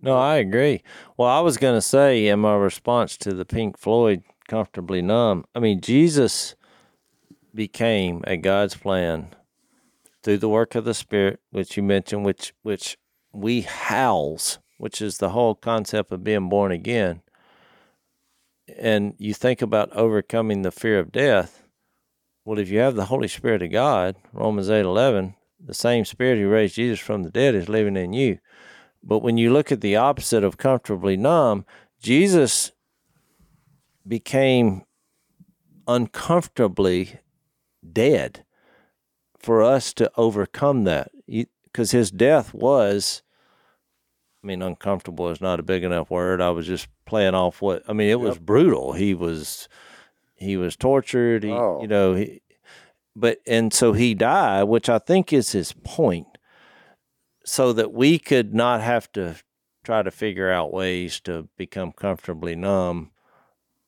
[0.00, 0.82] No, I agree.
[1.16, 5.44] Well, I was going to say in my response to the Pink Floyd comfortably numb,
[5.54, 6.54] I mean, Jesus
[7.54, 9.34] became a God's plan
[10.22, 12.96] through the work of the Spirit, which you mentioned, which which
[13.32, 17.22] we house, which is the whole concept of being born again.
[18.78, 21.62] And you think about overcoming the fear of death.
[22.44, 26.38] Well, if you have the Holy Spirit of God, Romans eight eleven, the same Spirit
[26.38, 28.38] who raised Jesus from the dead is living in you.
[29.02, 31.66] But when you look at the opposite of comfortably numb,
[32.00, 32.72] Jesus
[34.06, 34.82] became
[35.86, 37.20] uncomfortably
[37.92, 38.44] dead
[39.38, 41.10] for us to overcome that.
[41.64, 43.22] Because his death was,
[44.42, 46.40] I mean, uncomfortable is not a big enough word.
[46.40, 48.92] I was just playing off what, I mean, it was brutal.
[48.92, 49.68] He was,
[50.36, 51.44] he was tortured.
[51.44, 51.80] He, Oh.
[51.82, 52.40] you know, he,
[53.16, 56.26] but, and so he died, which I think is his point
[57.44, 59.36] so that we could not have to
[59.84, 63.10] try to figure out ways to become comfortably numb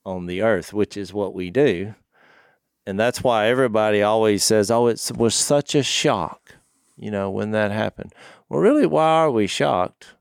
[0.07, 1.95] on the earth, which is what we do.
[2.87, 6.55] And that's why everybody always says, oh, it was such a shock,
[6.97, 8.14] you know, when that happened.
[8.49, 10.14] Well, really, why are we shocked?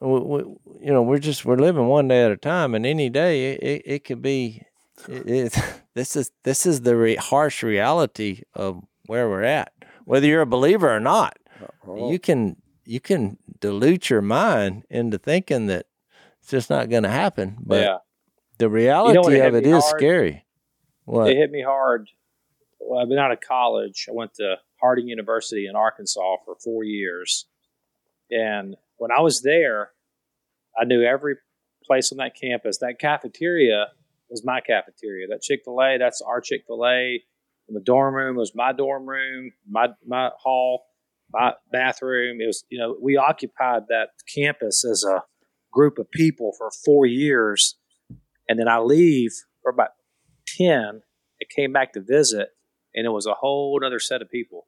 [0.00, 0.38] We, we,
[0.80, 3.62] you know, we're just, we're living one day at a time, and any day it,
[3.62, 4.62] it, it could be,
[5.08, 5.58] it, it,
[5.94, 9.72] this is, this is the re- harsh reality of where we're at,
[10.04, 12.06] whether you're a believer or not uh-huh.
[12.06, 15.86] you can you can dilute your mind into thinking that
[16.40, 17.56] it's just not going to happen.
[17.60, 17.96] But yeah.
[18.60, 19.98] The reality what hit of it is hard?
[19.98, 20.46] scary.
[21.04, 21.30] What?
[21.30, 22.08] It hit me hard.
[22.78, 24.06] Well, I've been out of college.
[24.08, 27.46] I went to Harding University in Arkansas for four years.
[28.30, 29.90] And when I was there,
[30.80, 31.36] I knew every
[31.84, 32.78] place on that campus.
[32.78, 33.88] That cafeteria
[34.28, 35.26] was my cafeteria.
[35.28, 37.22] That Chick fil A, that's our Chick fil A.
[37.68, 40.86] The dorm room was my dorm room, my, my hall,
[41.32, 42.40] my bathroom.
[42.40, 45.22] It was, you know, we occupied that campus as a
[45.72, 47.78] group of people for four years.
[48.50, 49.32] And then I leave
[49.62, 49.90] for about
[50.58, 51.02] 10
[51.38, 52.48] it came back to visit
[52.94, 54.66] and it was a whole other set of people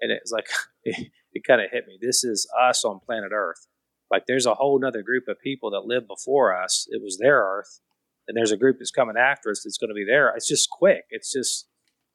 [0.00, 0.48] and it was like
[0.84, 3.68] it, it kind of hit me this is us on planet earth
[4.10, 7.38] like there's a whole other group of people that lived before us it was their
[7.38, 7.80] earth
[8.26, 10.68] and there's a group that's coming after us that's going to be there it's just
[10.70, 11.68] quick it's just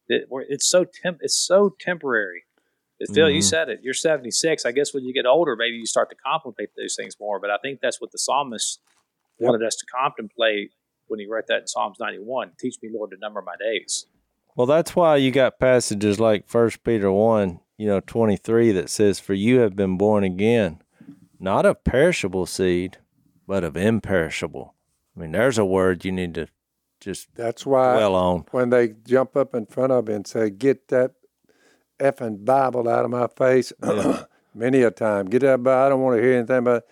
[0.10, 2.44] it, we're- it's so temp it's so temporary
[3.14, 3.44] Phil, you Mhm.
[3.44, 3.82] said it.
[3.84, 4.66] You're 76.
[4.66, 7.40] I guess when you get older, maybe you start to contemplate those things more.
[7.40, 8.82] But I think that's what the psalmist
[9.38, 10.72] wanted us to contemplate
[11.08, 12.52] when he wrote that in Psalms 91.
[12.60, 14.06] Teach me, Lord, to number my days.
[14.56, 19.20] Well, that's why you got passages like First Peter one you know, 23 that says,
[19.20, 20.82] For you have been born again,
[21.40, 22.98] not of perishable seed,
[23.48, 24.74] but of imperishable.
[25.16, 26.48] I mean, there's a word you need to
[27.00, 28.46] just That's why dwell on.
[28.52, 31.12] when they jump up in front of me and say, "Get that
[32.00, 33.72] effing Bible out of my face,"
[34.56, 35.80] many a time, get that Bible.
[35.80, 36.78] I don't want to hear anything about.
[36.78, 36.90] It.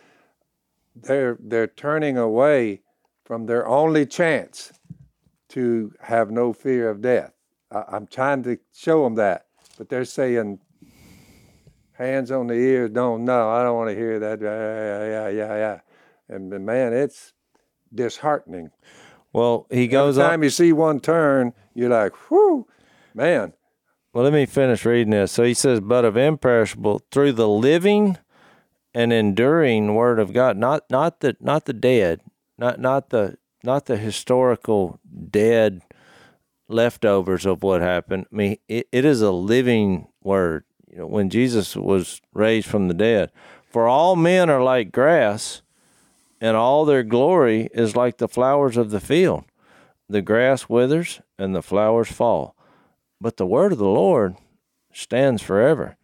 [0.95, 2.82] They're they're turning away
[3.25, 4.71] from their only chance
[5.49, 7.33] to have no fear of death.
[7.71, 10.59] I, I'm trying to show them that, but they're saying,
[11.93, 13.49] "Hands on the ears, don't know.
[13.49, 15.79] I don't want to hear that." Yeah, yeah, yeah, yeah.
[16.35, 17.33] And man, it's
[17.93, 18.71] disheartening.
[19.33, 20.29] Well, he goes Every on.
[20.31, 22.67] time you see one turn, you're like, whew,
[23.13, 23.53] man.
[24.13, 25.33] Well, let me finish reading this.
[25.33, 28.17] So he says, "But of imperishable through the living
[28.93, 32.21] and enduring word of God, not not the not the dead,
[32.57, 35.81] not not the not the historical dead
[36.67, 38.25] leftovers of what happened.
[38.31, 40.65] I mean, it, it is a living word.
[40.89, 43.31] You know, when Jesus was raised from the dead,
[43.69, 45.61] for all men are like grass,
[46.39, 49.45] and all their glory is like the flowers of the field.
[50.07, 52.55] The grass withers and the flowers fall,
[53.19, 54.35] but the word of the Lord
[54.93, 55.97] stands forever.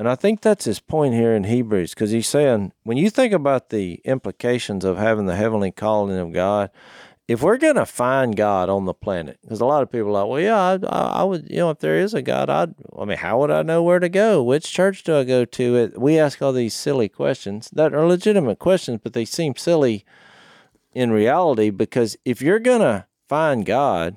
[0.00, 3.34] And I think that's his point here in Hebrews, because he's saying when you think
[3.34, 6.70] about the implications of having the heavenly calling of God,
[7.28, 10.22] if we're going to find God on the planet, because a lot of people are
[10.22, 13.04] like, well, yeah, I, I, would, you know, if there is a God, I'd, I
[13.04, 14.42] mean, how would I know where to go?
[14.42, 15.76] Which church do I go to?
[15.76, 20.06] It, we ask all these silly questions that are legitimate questions, but they seem silly
[20.94, 24.16] in reality because if you're going to find God,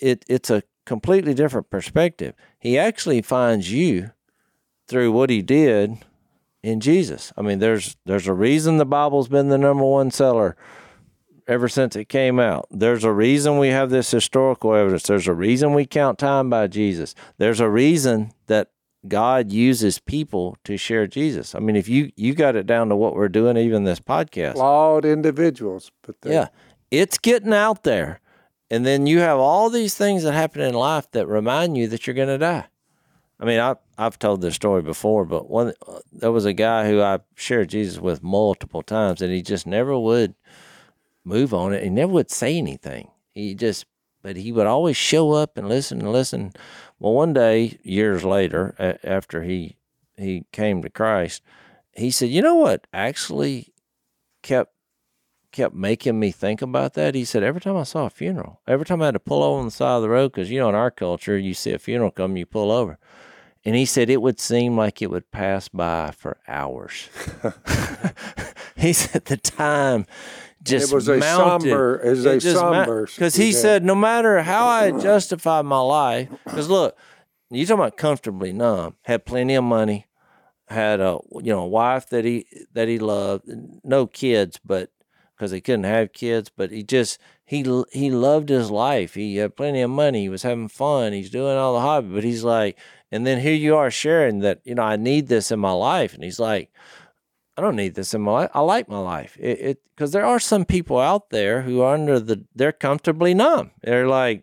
[0.00, 2.34] it, it's a completely different perspective.
[2.58, 4.10] He actually finds you
[4.88, 5.98] through what he did
[6.62, 7.32] in Jesus.
[7.36, 10.56] I mean, there's there's a reason the Bible's been the number one seller
[11.46, 12.66] ever since it came out.
[12.70, 15.02] There's a reason we have this historical evidence.
[15.04, 17.14] There's a reason we count time by Jesus.
[17.38, 18.70] There's a reason that
[19.06, 21.54] God uses people to share Jesus.
[21.54, 24.54] I mean, if you you got it down to what we're doing, even this podcast,
[24.54, 26.48] Flawed individuals, but yeah,
[26.90, 28.20] it's getting out there,
[28.70, 32.06] and then you have all these things that happen in life that remind you that
[32.06, 32.64] you're going to die.
[33.44, 35.74] I mean, I I've told this story before, but one
[36.10, 39.98] there was a guy who I shared Jesus with multiple times, and he just never
[39.98, 40.34] would
[41.24, 41.82] move on it.
[41.82, 43.10] He never would say anything.
[43.34, 43.84] He just,
[44.22, 46.54] but he would always show up and listen and listen.
[46.98, 49.76] Well, one day, years later, a- after he
[50.16, 51.42] he came to Christ,
[51.92, 52.86] he said, "You know what?
[52.94, 53.74] Actually,
[54.40, 54.72] kept
[55.52, 57.14] kept making me think about that.
[57.14, 59.58] He said every time I saw a funeral, every time I had to pull over
[59.58, 61.78] on the side of the road, because you know in our culture, you see a
[61.78, 62.98] funeral come, you pull over."
[63.64, 67.08] And he said it would seem like it would pass by for hours.
[68.76, 70.06] he said the time
[70.62, 71.70] just it was a mounted.
[71.70, 76.28] somber- it was a somber Because he said no matter how I justified my life,
[76.44, 76.96] because look,
[77.50, 80.06] you talking about comfortably numb, had plenty of money,
[80.68, 83.44] had a you know a wife that he that he loved,
[83.84, 84.90] no kids, but
[85.36, 89.14] because he couldn't have kids, but he just he he loved his life.
[89.14, 90.22] He had plenty of money.
[90.22, 91.12] He was having fun.
[91.12, 92.78] He's doing all the hobby, but he's like,
[93.14, 96.14] and then here you are sharing that you know I need this in my life,
[96.14, 96.70] and he's like,
[97.56, 98.50] I don't need this in my life.
[98.54, 99.36] I like my life.
[99.38, 103.70] It because there are some people out there who are under the they're comfortably numb.
[103.82, 104.42] They're like,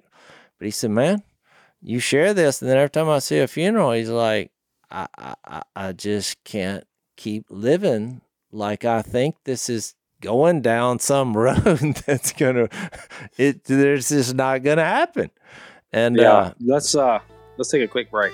[0.58, 1.24] but he said, man,
[1.82, 4.52] you share this, and then every time I see a funeral, he's like,
[4.90, 5.08] I
[5.46, 6.86] I I- just can't
[7.18, 12.70] keep living like I think this is going down some road that's gonna
[13.38, 15.30] it there's just not gonna happen.
[15.92, 16.34] And Yeah.
[16.34, 17.20] uh, let's uh
[17.58, 18.32] let's take a quick break.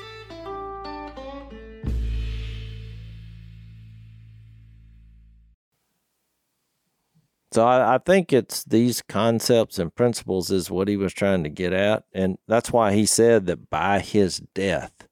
[7.57, 11.49] So I, I think it's these concepts and principles is what he was trying to
[11.49, 15.07] get at, and that's why he said that by his death,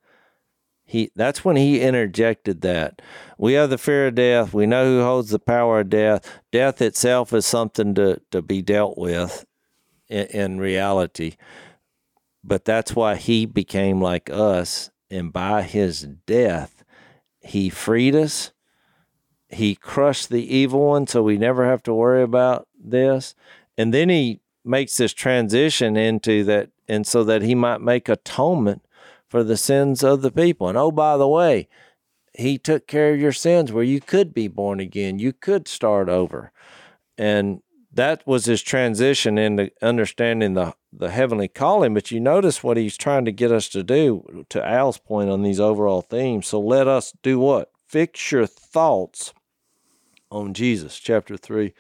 [0.84, 3.02] he that's when he interjected that
[3.40, 4.54] we have the fear of death.
[4.54, 6.40] We know who holds the power of death.
[6.52, 9.48] Death itself is something to to be dealt with
[10.08, 11.38] in, in reality,
[12.44, 16.84] but that's why he became like us, and by his death,
[17.40, 18.52] he freed us
[19.56, 23.36] he crushed the evil one so we never have to worry about this.
[23.78, 28.86] And then he makes this transition into that and so that he might make atonement
[29.28, 30.70] for the sins of the people.
[30.70, 31.68] And oh by the way
[32.38, 35.20] he took care of your sins where you could be born again.
[35.20, 36.52] You could start over.
[37.18, 37.62] And
[37.94, 41.94] that was his transition into understanding the the heavenly calling.
[41.94, 45.44] But you notice what he's trying to get us to do to Al's point on
[45.44, 46.48] these overall themes.
[46.48, 47.72] So let us do what?
[47.88, 49.34] Fix your thoughts
[50.36, 51.74] on Jesus chapter 3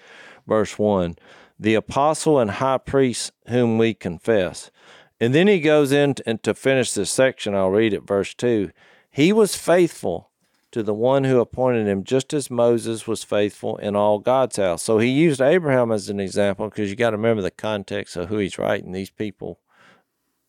[0.47, 1.15] verse 1
[1.59, 4.71] the apostle and high priest whom we confess
[5.19, 8.71] and then he goes in and to finish this section I'll read it verse 2
[9.11, 10.31] He was faithful
[10.75, 14.83] to the one who appointed him, just as Moses was faithful in all God's house.
[14.83, 18.27] So he used Abraham as an example because you got to remember the context of
[18.27, 18.91] who he's writing.
[18.91, 19.61] These people,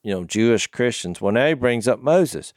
[0.03, 1.21] you know, Jewish Christians.
[1.21, 2.53] Well, now he brings up Moses.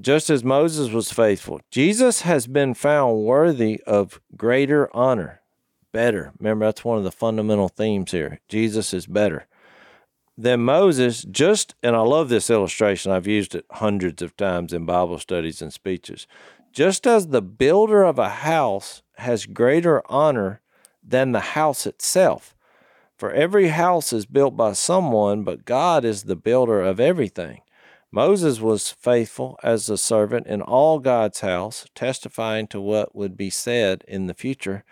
[0.00, 5.42] Just as Moses was faithful, Jesus has been found worthy of greater honor,
[5.92, 6.32] better.
[6.38, 8.40] Remember, that's one of the fundamental themes here.
[8.48, 9.46] Jesus is better
[10.40, 14.86] than Moses, just, and I love this illustration, I've used it hundreds of times in
[14.86, 16.26] Bible studies and speeches.
[16.72, 20.62] Just as the builder of a house has greater honor
[21.06, 22.54] than the house itself.
[23.18, 27.60] For every house is built by someone, but God is the builder of everything.
[28.12, 33.50] Moses was faithful as a servant in all God's house, testifying to what would be
[33.50, 34.84] said in the future.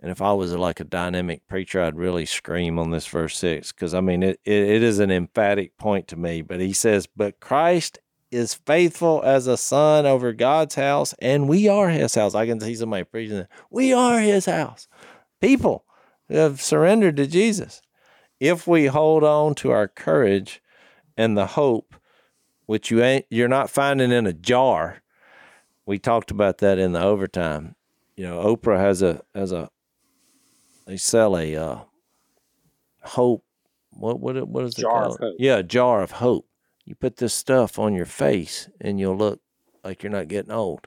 [0.00, 3.72] And if I was like a dynamic preacher, I'd really scream on this verse six
[3.72, 6.42] because I mean, it, it, it is an emphatic point to me.
[6.42, 7.98] But he says, But Christ
[8.30, 12.34] is faithful as a son over God's house, and we are his house.
[12.34, 13.50] I can see somebody preaching that.
[13.70, 14.86] We are his house.
[15.40, 15.84] People
[16.28, 17.80] have surrendered to Jesus.
[18.38, 20.60] If we hold on to our courage
[21.16, 21.94] and the hope,
[22.66, 25.02] which you ain't you're not finding in a jar.
[25.86, 27.74] We talked about that in the overtime.
[28.16, 29.70] You know, Oprah has a has a
[30.86, 31.78] they sell a uh,
[33.02, 33.44] hope.
[33.90, 35.20] What what what is it Jar of called?
[35.20, 35.36] hope.
[35.38, 36.46] Yeah, a jar of hope.
[36.84, 39.40] You put this stuff on your face, and you'll look
[39.82, 40.86] like you're not getting old.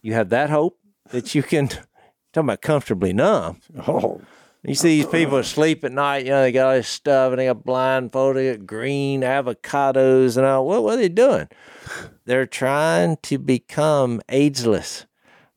[0.00, 0.78] You have that hope
[1.10, 1.86] that you can talking
[2.34, 3.60] about comfortably numb.
[3.86, 4.20] Oh,
[4.62, 7.38] You see these people asleep at night, you know, they got all this stuff and
[7.40, 10.66] they got blindfolded, they got green avocados and all.
[10.66, 11.48] What, what are they doing?
[12.26, 15.06] They're trying to become ageless.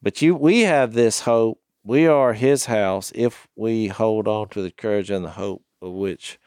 [0.02, 1.60] But you we have this hope.
[1.84, 5.92] We are his house if we hold on to the courage and the hope of
[5.92, 6.40] which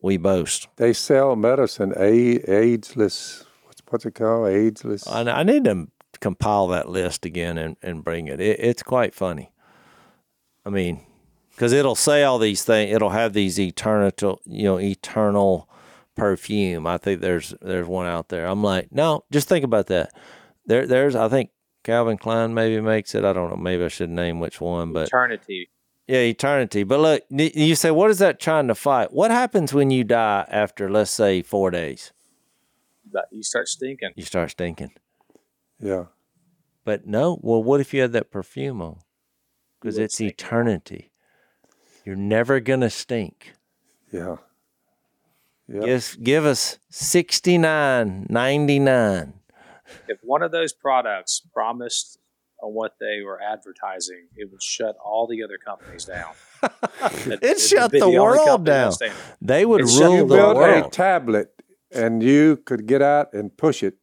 [0.00, 0.68] we boast.
[0.76, 3.44] they sell medicine, a- ageless.
[3.64, 4.48] What's what's it called?
[4.48, 5.06] Ageless.
[5.06, 5.88] I, I need to
[6.20, 8.40] compile that list again and, and bring it.
[8.40, 8.58] it.
[8.60, 9.52] It's quite funny.
[10.64, 11.04] I mean,
[11.60, 12.90] because it'll say all these things.
[12.94, 15.68] It'll have these eternal, you know, eternal
[16.16, 16.86] perfume.
[16.86, 18.46] I think there's there's one out there.
[18.46, 20.10] I'm like, no, just think about that.
[20.64, 21.14] There, there's.
[21.14, 21.50] I think
[21.84, 23.26] Calvin Klein maybe makes it.
[23.26, 23.56] I don't know.
[23.56, 25.68] Maybe I should name which one, but Eternity.
[26.08, 26.82] yeah, eternity.
[26.82, 29.12] But look, you say, what is that trying to fight?
[29.12, 32.14] What happens when you die after, let's say, four days?
[33.30, 34.12] You start stinking.
[34.16, 34.92] You start stinking.
[35.78, 36.04] yeah.
[36.86, 39.00] But no, well, what if you had that perfume on?
[39.78, 40.32] Because it's stink.
[40.32, 41.09] eternity.
[42.04, 43.52] You're never gonna stink.
[44.12, 44.36] Yeah.
[45.68, 45.82] Yeah.
[45.86, 49.34] Just give us sixty nine ninety nine.
[50.08, 52.18] If one of those products promised
[52.62, 56.32] on what they were advertising, it would shut all the other companies down.
[57.42, 58.92] It shut be the world down.
[59.40, 61.54] They would It rule the the you built a tablet
[61.90, 63.94] and you could get out and push it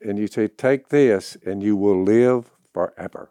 [0.00, 3.30] and you say take this and you will live forever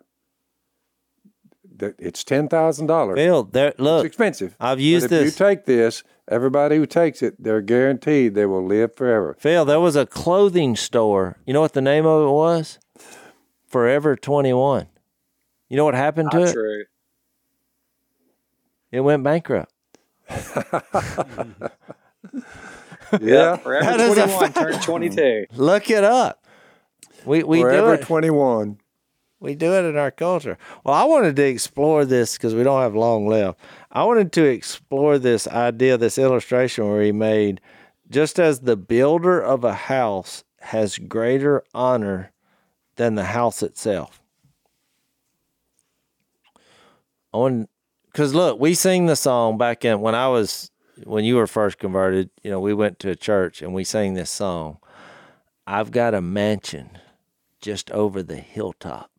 [1.78, 5.26] That- it's $10000 Bill, there, it's look, expensive I've but used if this.
[5.26, 9.80] you take this everybody who takes it they're guaranteed they will live forever Phil, there
[9.80, 11.38] was a clothing store.
[11.46, 12.80] You know what the name of it was?
[13.68, 14.88] Forever twenty one.
[15.70, 16.54] You know what happened to Not it?
[16.54, 16.84] true.
[18.92, 19.72] It went bankrupt.
[23.22, 25.46] yeah Forever That is a 21 turned 22.
[25.56, 26.44] Look it up.
[27.26, 28.02] We we do forever it.
[28.02, 28.78] 21
[29.40, 30.58] We do it in our culture.
[30.84, 33.60] Well, I wanted to explore this because we don't have long left.
[33.92, 37.62] I wanted to explore this idea, this illustration where he made
[38.10, 42.32] just as the builder of a house has greater honor
[42.96, 44.22] than the house itself.
[47.34, 47.70] Want
[48.12, 50.72] because look, we sing the song back in when I was
[51.04, 52.32] when you were first converted.
[52.42, 54.80] You know, we went to a church and we sang this song.
[55.68, 56.98] I've got a mansion
[57.62, 59.12] just over the hilltop.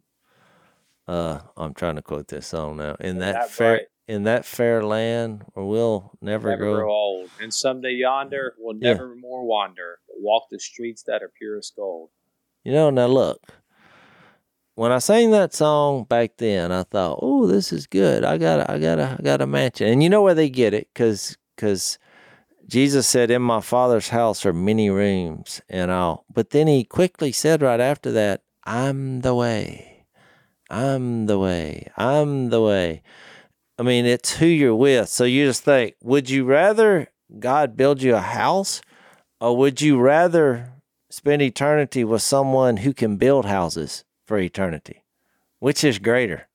[1.08, 2.94] Uh, I'm trying to quote this song now.
[3.00, 3.86] In that, that fair, right.
[4.06, 6.74] in that fair land where we'll never, Never grow.
[6.80, 7.30] grow old.
[7.40, 8.92] And someday yonder we'll Yeah.
[8.92, 12.10] never more wander, but walk the streets that are purest gold.
[12.62, 13.40] You know, now look.
[14.74, 18.22] When I sang that song back then, I thought, "Oh, this is good.
[18.22, 20.88] I got, I got, I got a mansion." And you know where they get it?
[20.94, 21.98] Because, because
[22.66, 26.26] Jesus said, "In my Father's house are many rooms," and all.
[26.32, 29.97] But then he quickly said right after that, "I'm the way.
[30.70, 31.90] I'm the way.
[31.96, 33.02] I'm the way."
[33.78, 35.08] I mean, it's who you're with.
[35.08, 37.08] So you just think, would you rather
[37.38, 38.80] God build you a house,
[39.40, 40.72] or would you rather
[41.10, 45.04] spend eternity with someone who can build houses for eternity?
[45.60, 46.48] Which is greater?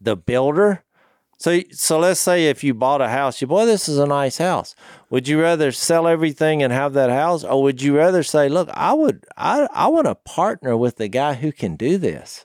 [0.00, 0.84] The builder
[1.38, 4.36] So, so let's say if you bought a house, you boy, this is a nice
[4.38, 4.74] house.
[5.08, 8.68] Would you rather sell everything and have that house, or would you rather say, look,
[8.74, 12.44] I would, I, I want to partner with the guy who can do this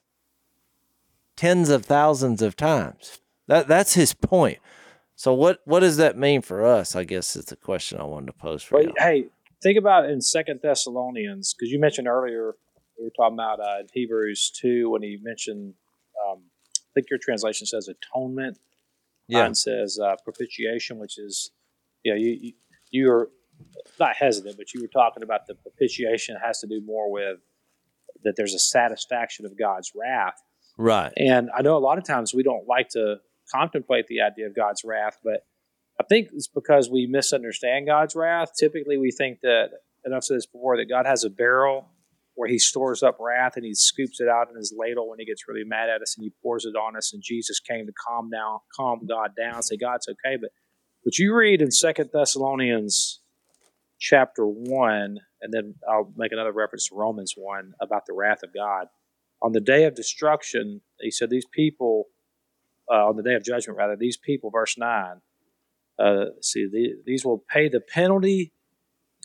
[1.36, 3.20] tens of thousands of times.
[3.48, 4.60] That that's his point.
[5.16, 6.96] So what what does that mean for us?
[6.96, 8.94] I guess is the question I wanted to pose for Well, you.
[8.98, 9.26] hey,
[9.62, 12.56] think about in Second Thessalonians because you mentioned earlier
[12.98, 15.74] we were talking about uh, in Hebrews two when he mentioned.
[16.28, 16.44] Um,
[16.78, 18.58] I think your translation says atonement.
[19.28, 19.44] Yeah.
[19.44, 21.52] Mine says uh, propitiation, which is,
[22.06, 22.54] yeah, you, you
[22.92, 23.30] you're
[24.00, 27.40] not hesitant, but you were talking about the propitiation has to do more with
[28.24, 30.42] that there's a satisfaction of God's wrath.
[30.78, 31.12] Right.
[31.18, 33.18] And I know a lot of times we don't like to
[33.54, 35.46] contemplate the idea of God's wrath, but
[36.00, 38.52] I think it's because we misunderstand God's wrath.
[38.60, 39.70] Typically, we think that,
[40.04, 41.88] and I've said this before, that God has a barrel
[42.36, 45.26] where he stores up wrath and he scoops it out in his ladle when he
[45.26, 47.14] gets really mad at us and he pours it on us.
[47.14, 50.38] And Jesus came to calm down, calm God down, say, God's okay.
[50.40, 50.50] But
[51.06, 53.22] but you read in Second Thessalonians
[54.00, 58.52] chapter one, and then I'll make another reference to Romans one about the wrath of
[58.54, 58.88] God.
[59.42, 62.06] On the day of destruction, he said, These people,
[62.92, 65.22] uh, on the day of judgment, rather, these people, verse 9,
[65.98, 68.52] uh, see, the, these will pay the penalty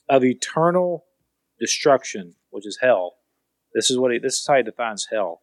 [0.09, 1.05] of eternal
[1.59, 3.15] destruction, which is hell.
[3.75, 5.41] This is what he, this is how he defines hell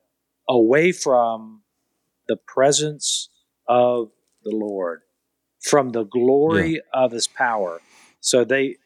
[0.49, 1.61] away from
[2.27, 3.29] the presence
[3.67, 4.11] of
[4.43, 5.01] the Lord,
[5.61, 7.81] from the glory of his power.
[8.19, 8.77] So they,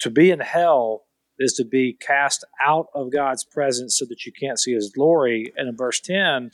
[0.00, 1.05] to be in hell
[1.38, 5.52] is to be cast out of God's presence so that you can't see his glory.
[5.56, 6.50] And in verse 10,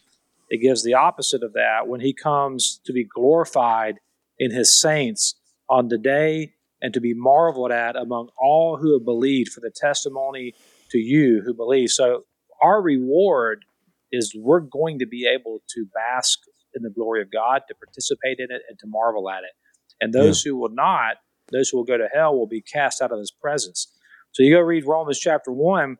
[0.48, 4.00] it gives the opposite of that when he comes to be glorified
[4.38, 5.34] in his saints
[5.68, 9.70] on the day and to be marveled at among all who have believed for the
[9.74, 10.54] testimony
[10.90, 11.90] to you who believe.
[11.90, 12.24] So
[12.60, 13.64] our reward
[14.10, 16.38] is we're going to be able to bask
[16.74, 19.52] in the glory of God, to participate in it, and to marvel at it.
[20.00, 21.16] And those who will not,
[21.50, 23.88] those who will go to hell, will be cast out of his presence.
[24.32, 25.98] So you go read Romans chapter 1,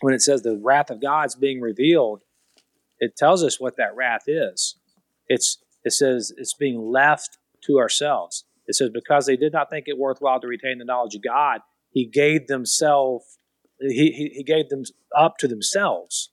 [0.00, 2.22] when it says the wrath of God's being revealed,
[3.00, 4.76] it tells us what that wrath is.
[5.28, 8.44] It's it says it's being left to ourselves.
[8.66, 11.60] It says because they did not think it worthwhile to retain the knowledge of God,
[11.90, 13.38] he gave themselves
[13.80, 14.82] he, he, he gave them
[15.16, 16.30] up to themselves.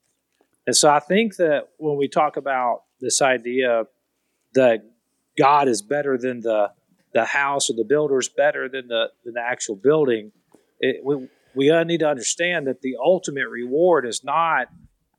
[0.65, 3.84] And so I think that when we talk about this idea
[4.53, 4.80] that
[5.38, 6.71] God is better than the
[7.13, 10.32] the house or the builder is better than the than the actual building,
[10.86, 14.68] it, we we uh, need to understand that the ultimate reward is not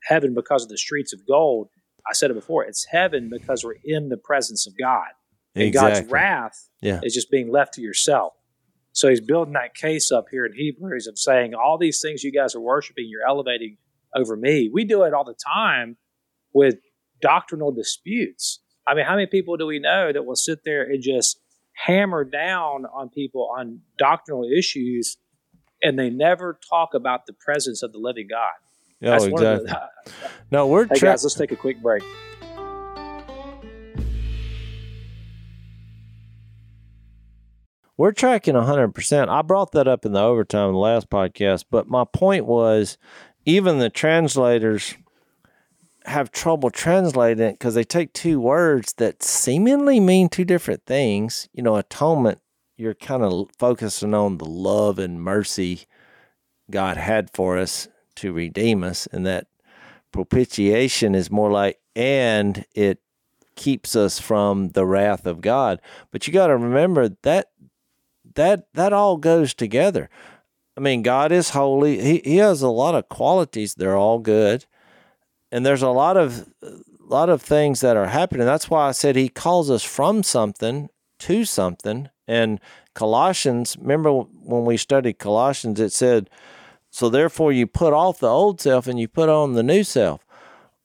[0.04, 1.68] heaven because of the streets of gold.
[2.08, 5.08] I said it before; it's heaven because we're in the presence of God,
[5.54, 7.00] and God's wrath Yeah.
[7.02, 8.34] is just being left to yourself.
[8.92, 12.32] So he's building that case up here in Hebrews of saying all these things you
[12.32, 13.76] guys are worshiping, you're elevating
[14.14, 14.70] over me.
[14.72, 15.98] We do it all the time
[16.54, 16.76] with
[17.20, 18.60] doctrinal disputes.
[18.86, 21.40] I mean, how many people do we know that will sit there and just
[21.84, 25.18] hammer down on people on doctrinal issues
[25.82, 28.50] and they never talk about the presence of the living God?
[29.02, 29.90] Oh, That's one of exactly.
[30.22, 32.02] the, No, we're hey tra- guys, let's take a quick break.
[37.98, 39.28] We're tracking 100%.
[39.28, 42.98] I brought that up in the overtime in the last podcast, but my point was
[43.46, 44.94] even the translators
[46.04, 51.48] have trouble translating it because they take two words that seemingly mean two different things.
[51.54, 52.40] You know, atonement,
[52.76, 55.86] you're kind of focusing on the love and mercy
[56.70, 59.46] God had for us to redeem us, and that
[60.12, 62.98] propitiation is more like, and it
[63.54, 65.80] keeps us from the wrath of God.
[66.10, 67.50] But you got to remember that
[68.34, 70.10] that that all goes together.
[70.76, 72.00] I mean, God is holy.
[72.00, 73.74] He he has a lot of qualities.
[73.74, 74.66] They're all good,
[75.50, 78.46] and there's a lot of a lot of things that are happening.
[78.46, 82.10] That's why I said He calls us from something to something.
[82.26, 82.60] And
[82.94, 86.28] Colossians, remember when we studied Colossians, it said,
[86.90, 90.26] "So therefore, you put off the old self and you put on the new self."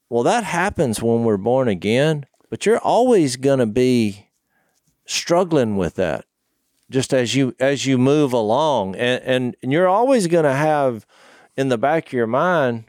[0.09, 4.27] Well, that happens when we're born again, but you're always going to be
[5.05, 6.25] struggling with that
[6.91, 8.95] just as you as you move along.
[8.95, 11.07] And and, and you're always going to have
[11.55, 12.85] in the back of your mind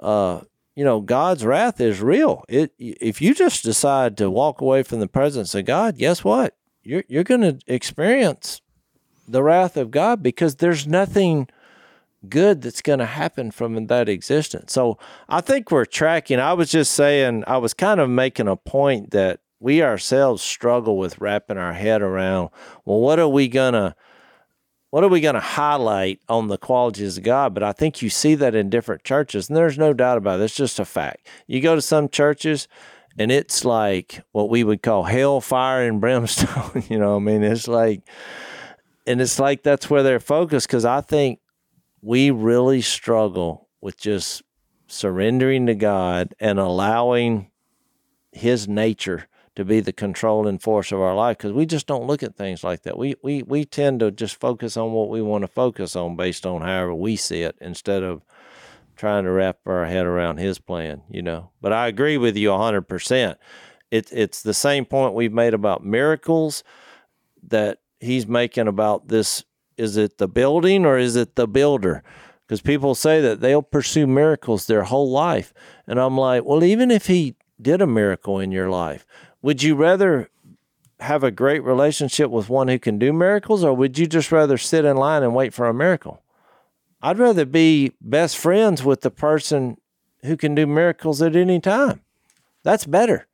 [0.00, 0.40] uh
[0.74, 2.44] you know God's wrath is real.
[2.48, 6.56] It if you just decide to walk away from the presence of God guess what
[6.84, 8.60] you're you're going to experience
[9.26, 11.48] the wrath of God because there's nothing
[12.28, 14.72] good that's going to happen from that existence.
[14.72, 16.40] So I think we're tracking.
[16.40, 20.98] I was just saying, I was kind of making a point that we ourselves struggle
[20.98, 22.50] with wrapping our head around,
[22.84, 23.94] well, what are we going to.
[24.90, 27.52] What are we going to highlight on the qualities of God?
[27.52, 30.44] But I think you see that in different churches, and there's no doubt about it.
[30.44, 31.26] It's just a fact.
[31.48, 32.68] You go to some churches,
[33.18, 36.82] and it's like what we would call hellfire and brimstone.
[36.88, 38.02] you know, I mean, it's like,
[39.06, 41.40] and it's like that's where they're focused because I think
[42.02, 44.42] we really struggle with just
[44.86, 47.50] surrendering to God and allowing
[48.32, 52.22] His nature to be the controlling force of our life because we just don't look
[52.22, 52.98] at things like that.
[52.98, 56.44] We we we tend to just focus on what we want to focus on based
[56.44, 58.22] on however we see it instead of
[58.96, 61.50] trying to wrap our head around his plan, you know.
[61.60, 63.36] But I agree with you 100%.
[63.90, 66.64] It's it's the same point we've made about miracles
[67.48, 69.44] that he's making about this
[69.76, 72.02] is it the building or is it the builder?
[72.46, 75.52] Because people say that they'll pursue miracles their whole life.
[75.86, 79.06] And I'm like, well, even if he did a miracle in your life,
[79.42, 80.28] would you rather
[81.00, 84.56] have a great relationship with one who can do miracles, or would you just rather
[84.58, 86.22] sit in line and wait for a miracle?
[87.04, 89.76] I'd rather be best friends with the person
[90.22, 92.00] who can do miracles at any time.
[92.62, 93.26] That's better.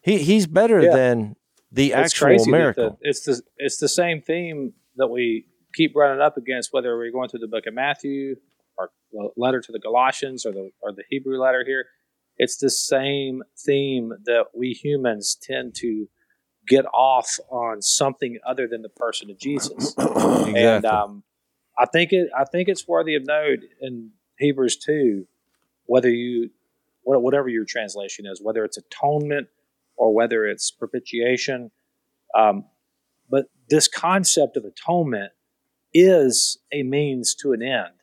[0.00, 0.94] He he's better yeah.
[0.94, 1.36] than
[1.72, 2.98] the it's actual miracle.
[3.02, 7.10] The, it's the it's the same theme that we keep running up against, whether we're
[7.10, 8.36] going through the book of Matthew
[8.78, 11.86] or the letter to the Galatians or the or the Hebrew letter here.
[12.36, 16.08] It's the same theme that we humans tend to
[16.68, 19.94] get off on something other than the person of Jesus.
[19.98, 20.60] exactly.
[20.60, 21.24] And um,
[21.80, 22.28] I think it.
[22.38, 25.26] I think it's worthy of note in Hebrews two,
[25.86, 26.50] whether you,
[27.02, 29.48] whatever your translation is, whether it's atonement
[29.96, 31.70] or whether it's propitiation.
[32.36, 32.66] Um,
[33.30, 35.32] but this concept of atonement
[35.94, 37.94] is a means to an end,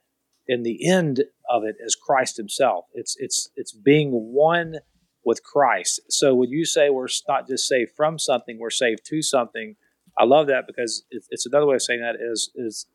[0.48, 2.86] and the end of it is Christ Himself.
[2.94, 4.80] It's it's it's being one
[5.24, 6.02] with Christ.
[6.10, 9.76] So when you say we're not just saved from something, we're saved to something.
[10.18, 12.88] I love that because it's, it's another way of saying that is is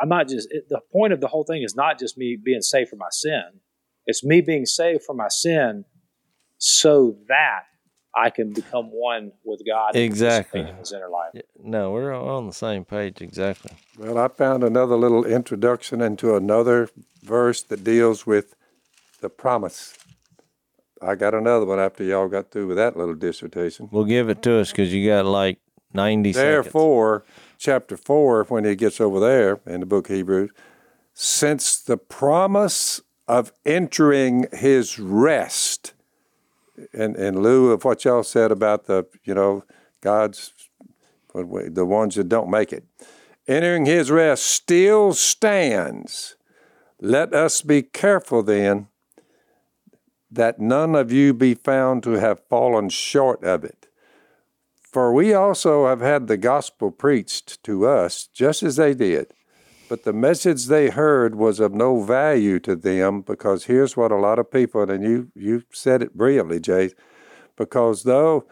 [0.00, 2.62] I'm not just it, the point of the whole thing is not just me being
[2.62, 3.60] saved from my sin.
[4.06, 5.84] It's me being saved from my sin
[6.58, 7.64] so that
[8.14, 9.94] I can become one with God.
[9.94, 10.60] Exactly.
[10.60, 11.42] In His inner life.
[11.62, 13.20] No, we're on the same page.
[13.20, 13.72] Exactly.
[13.98, 16.88] Well, I found another little introduction into another
[17.22, 18.54] verse that deals with
[19.20, 19.96] the promise.
[21.02, 23.88] I got another one after y'all got through with that little dissertation.
[23.90, 25.58] Well, give it to us because you got like
[25.94, 30.50] 90 Therefore, seconds chapter 4, when he gets over there in the book of Hebrews,
[31.12, 35.92] since the promise of entering his rest,
[36.94, 39.64] in, in lieu of what y'all said about the, you know,
[40.00, 40.52] God's,
[41.34, 42.84] the ones that don't make it,
[43.46, 46.36] entering his rest still stands.
[46.98, 48.88] Let us be careful then
[50.30, 53.79] that none of you be found to have fallen short of it.
[54.92, 59.32] For we also have had the gospel preached to us, just as they did.
[59.88, 64.16] But the message they heard was of no value to them because here's what a
[64.16, 66.90] lot of people, and you, you said it brilliantly, Jay,
[67.56, 68.46] because though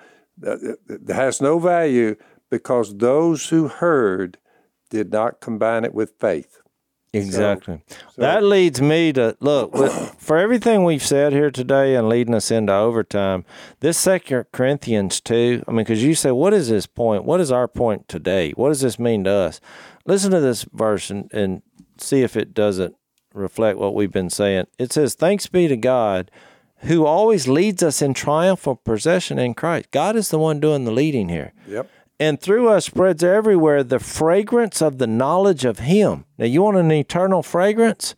[0.47, 0.57] uh,
[0.89, 2.17] it has no value
[2.51, 4.39] because those who heard
[4.91, 6.61] did not combine it with faith.
[7.13, 7.81] Exactly.
[7.87, 8.21] So, so.
[8.21, 9.75] That leads me to look
[10.19, 13.45] for everything we've said here today and leading us into overtime.
[13.81, 15.65] This Second Corinthians two.
[15.67, 17.25] I mean, because you say, what is this point?
[17.25, 18.53] What is our point today?
[18.53, 19.61] What does this mean to us?
[20.05, 21.63] Listen to this verse and, and
[21.99, 22.95] see if it doesn't
[23.33, 24.67] reflect what we've been saying.
[24.79, 26.31] It says, "Thanks be to God."
[26.83, 29.91] Who always leads us in triumphal possession in Christ?
[29.91, 31.53] God is the one doing the leading here.
[31.67, 31.91] Yep
[32.21, 36.25] and through us spreads everywhere the fragrance of the knowledge of Him.
[36.37, 38.15] Now, you want an eternal fragrance?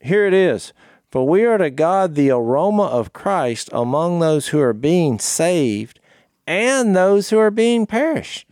[0.00, 0.72] Here it is.
[1.10, 6.00] For we are to God the aroma of Christ among those who are being saved
[6.46, 8.46] and those who are being perished.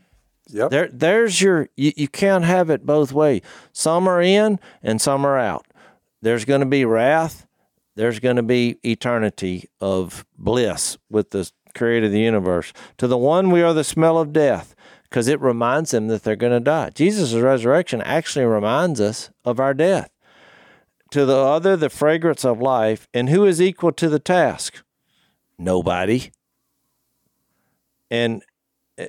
[0.48, 0.70] Yep.
[0.70, 3.42] There, there's your, you, you can't have it both ways.
[3.72, 5.66] Some are in and some are out.
[6.22, 7.46] There's going to be wrath.
[7.94, 12.72] There's going to be eternity of bliss with the creator of the universe.
[12.98, 14.74] To the one, we are the smell of death
[15.16, 16.90] because it reminds them that they're going to die.
[16.90, 20.10] Jesus' resurrection actually reminds us of our death.
[21.12, 23.08] To the other, the fragrance of life.
[23.14, 24.84] And who is equal to the task?
[25.58, 26.32] Nobody.
[28.10, 28.42] And
[28.98, 29.06] eh,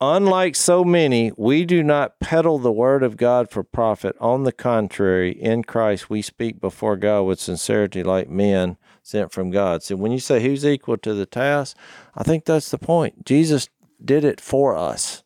[0.00, 4.16] unlike so many, we do not peddle the word of God for profit.
[4.18, 9.50] On the contrary, in Christ, we speak before God with sincerity like men sent from
[9.50, 9.82] God.
[9.82, 11.76] So when you say who's equal to the task,
[12.14, 13.26] I think that's the point.
[13.26, 13.68] Jesus
[14.02, 15.22] did it for us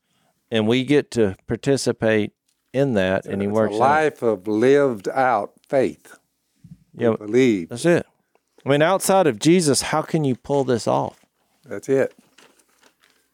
[0.54, 2.32] and we get to participate
[2.72, 3.26] in that.
[3.26, 4.28] And he it's works a life out.
[4.28, 6.16] of lived out faith.
[6.96, 7.70] Yeah, believe.
[7.70, 8.06] That's it.
[8.64, 11.18] I mean, outside of Jesus, how can you pull this off?
[11.64, 12.14] That's it.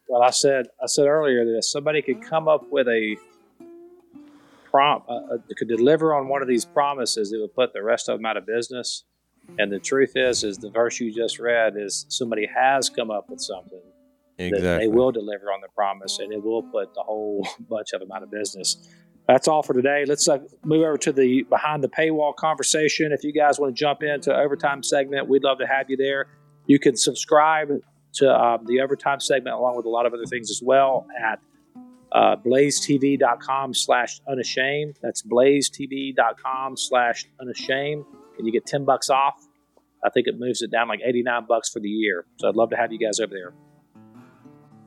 [0.09, 3.15] Well, I said I said earlier that if somebody could come up with a
[4.71, 8.09] prom, uh, uh, could deliver on one of these promises, it would put the rest
[8.09, 9.03] of them out of business.
[9.59, 13.29] And the truth is, is the verse you just read is somebody has come up
[13.29, 13.81] with something
[14.47, 14.85] Exactly.
[14.85, 18.11] they will deliver on the promise, and it will put the whole bunch of them
[18.11, 18.77] out of business.
[19.27, 20.03] That's all for today.
[20.05, 23.11] Let's uh, move over to the behind the paywall conversation.
[23.11, 26.27] If you guys want to jump into overtime segment, we'd love to have you there.
[26.65, 27.69] You can subscribe
[28.13, 31.39] to um, the overtime segment along with a lot of other things as well at
[32.11, 34.97] uh, blazetv.com slash unashamed.
[35.01, 38.05] That's blazetv.com slash unashamed.
[38.37, 39.47] And you get 10 bucks off.
[40.03, 42.25] I think it moves it down like 89 bucks for the year.
[42.37, 43.53] So I'd love to have you guys over there.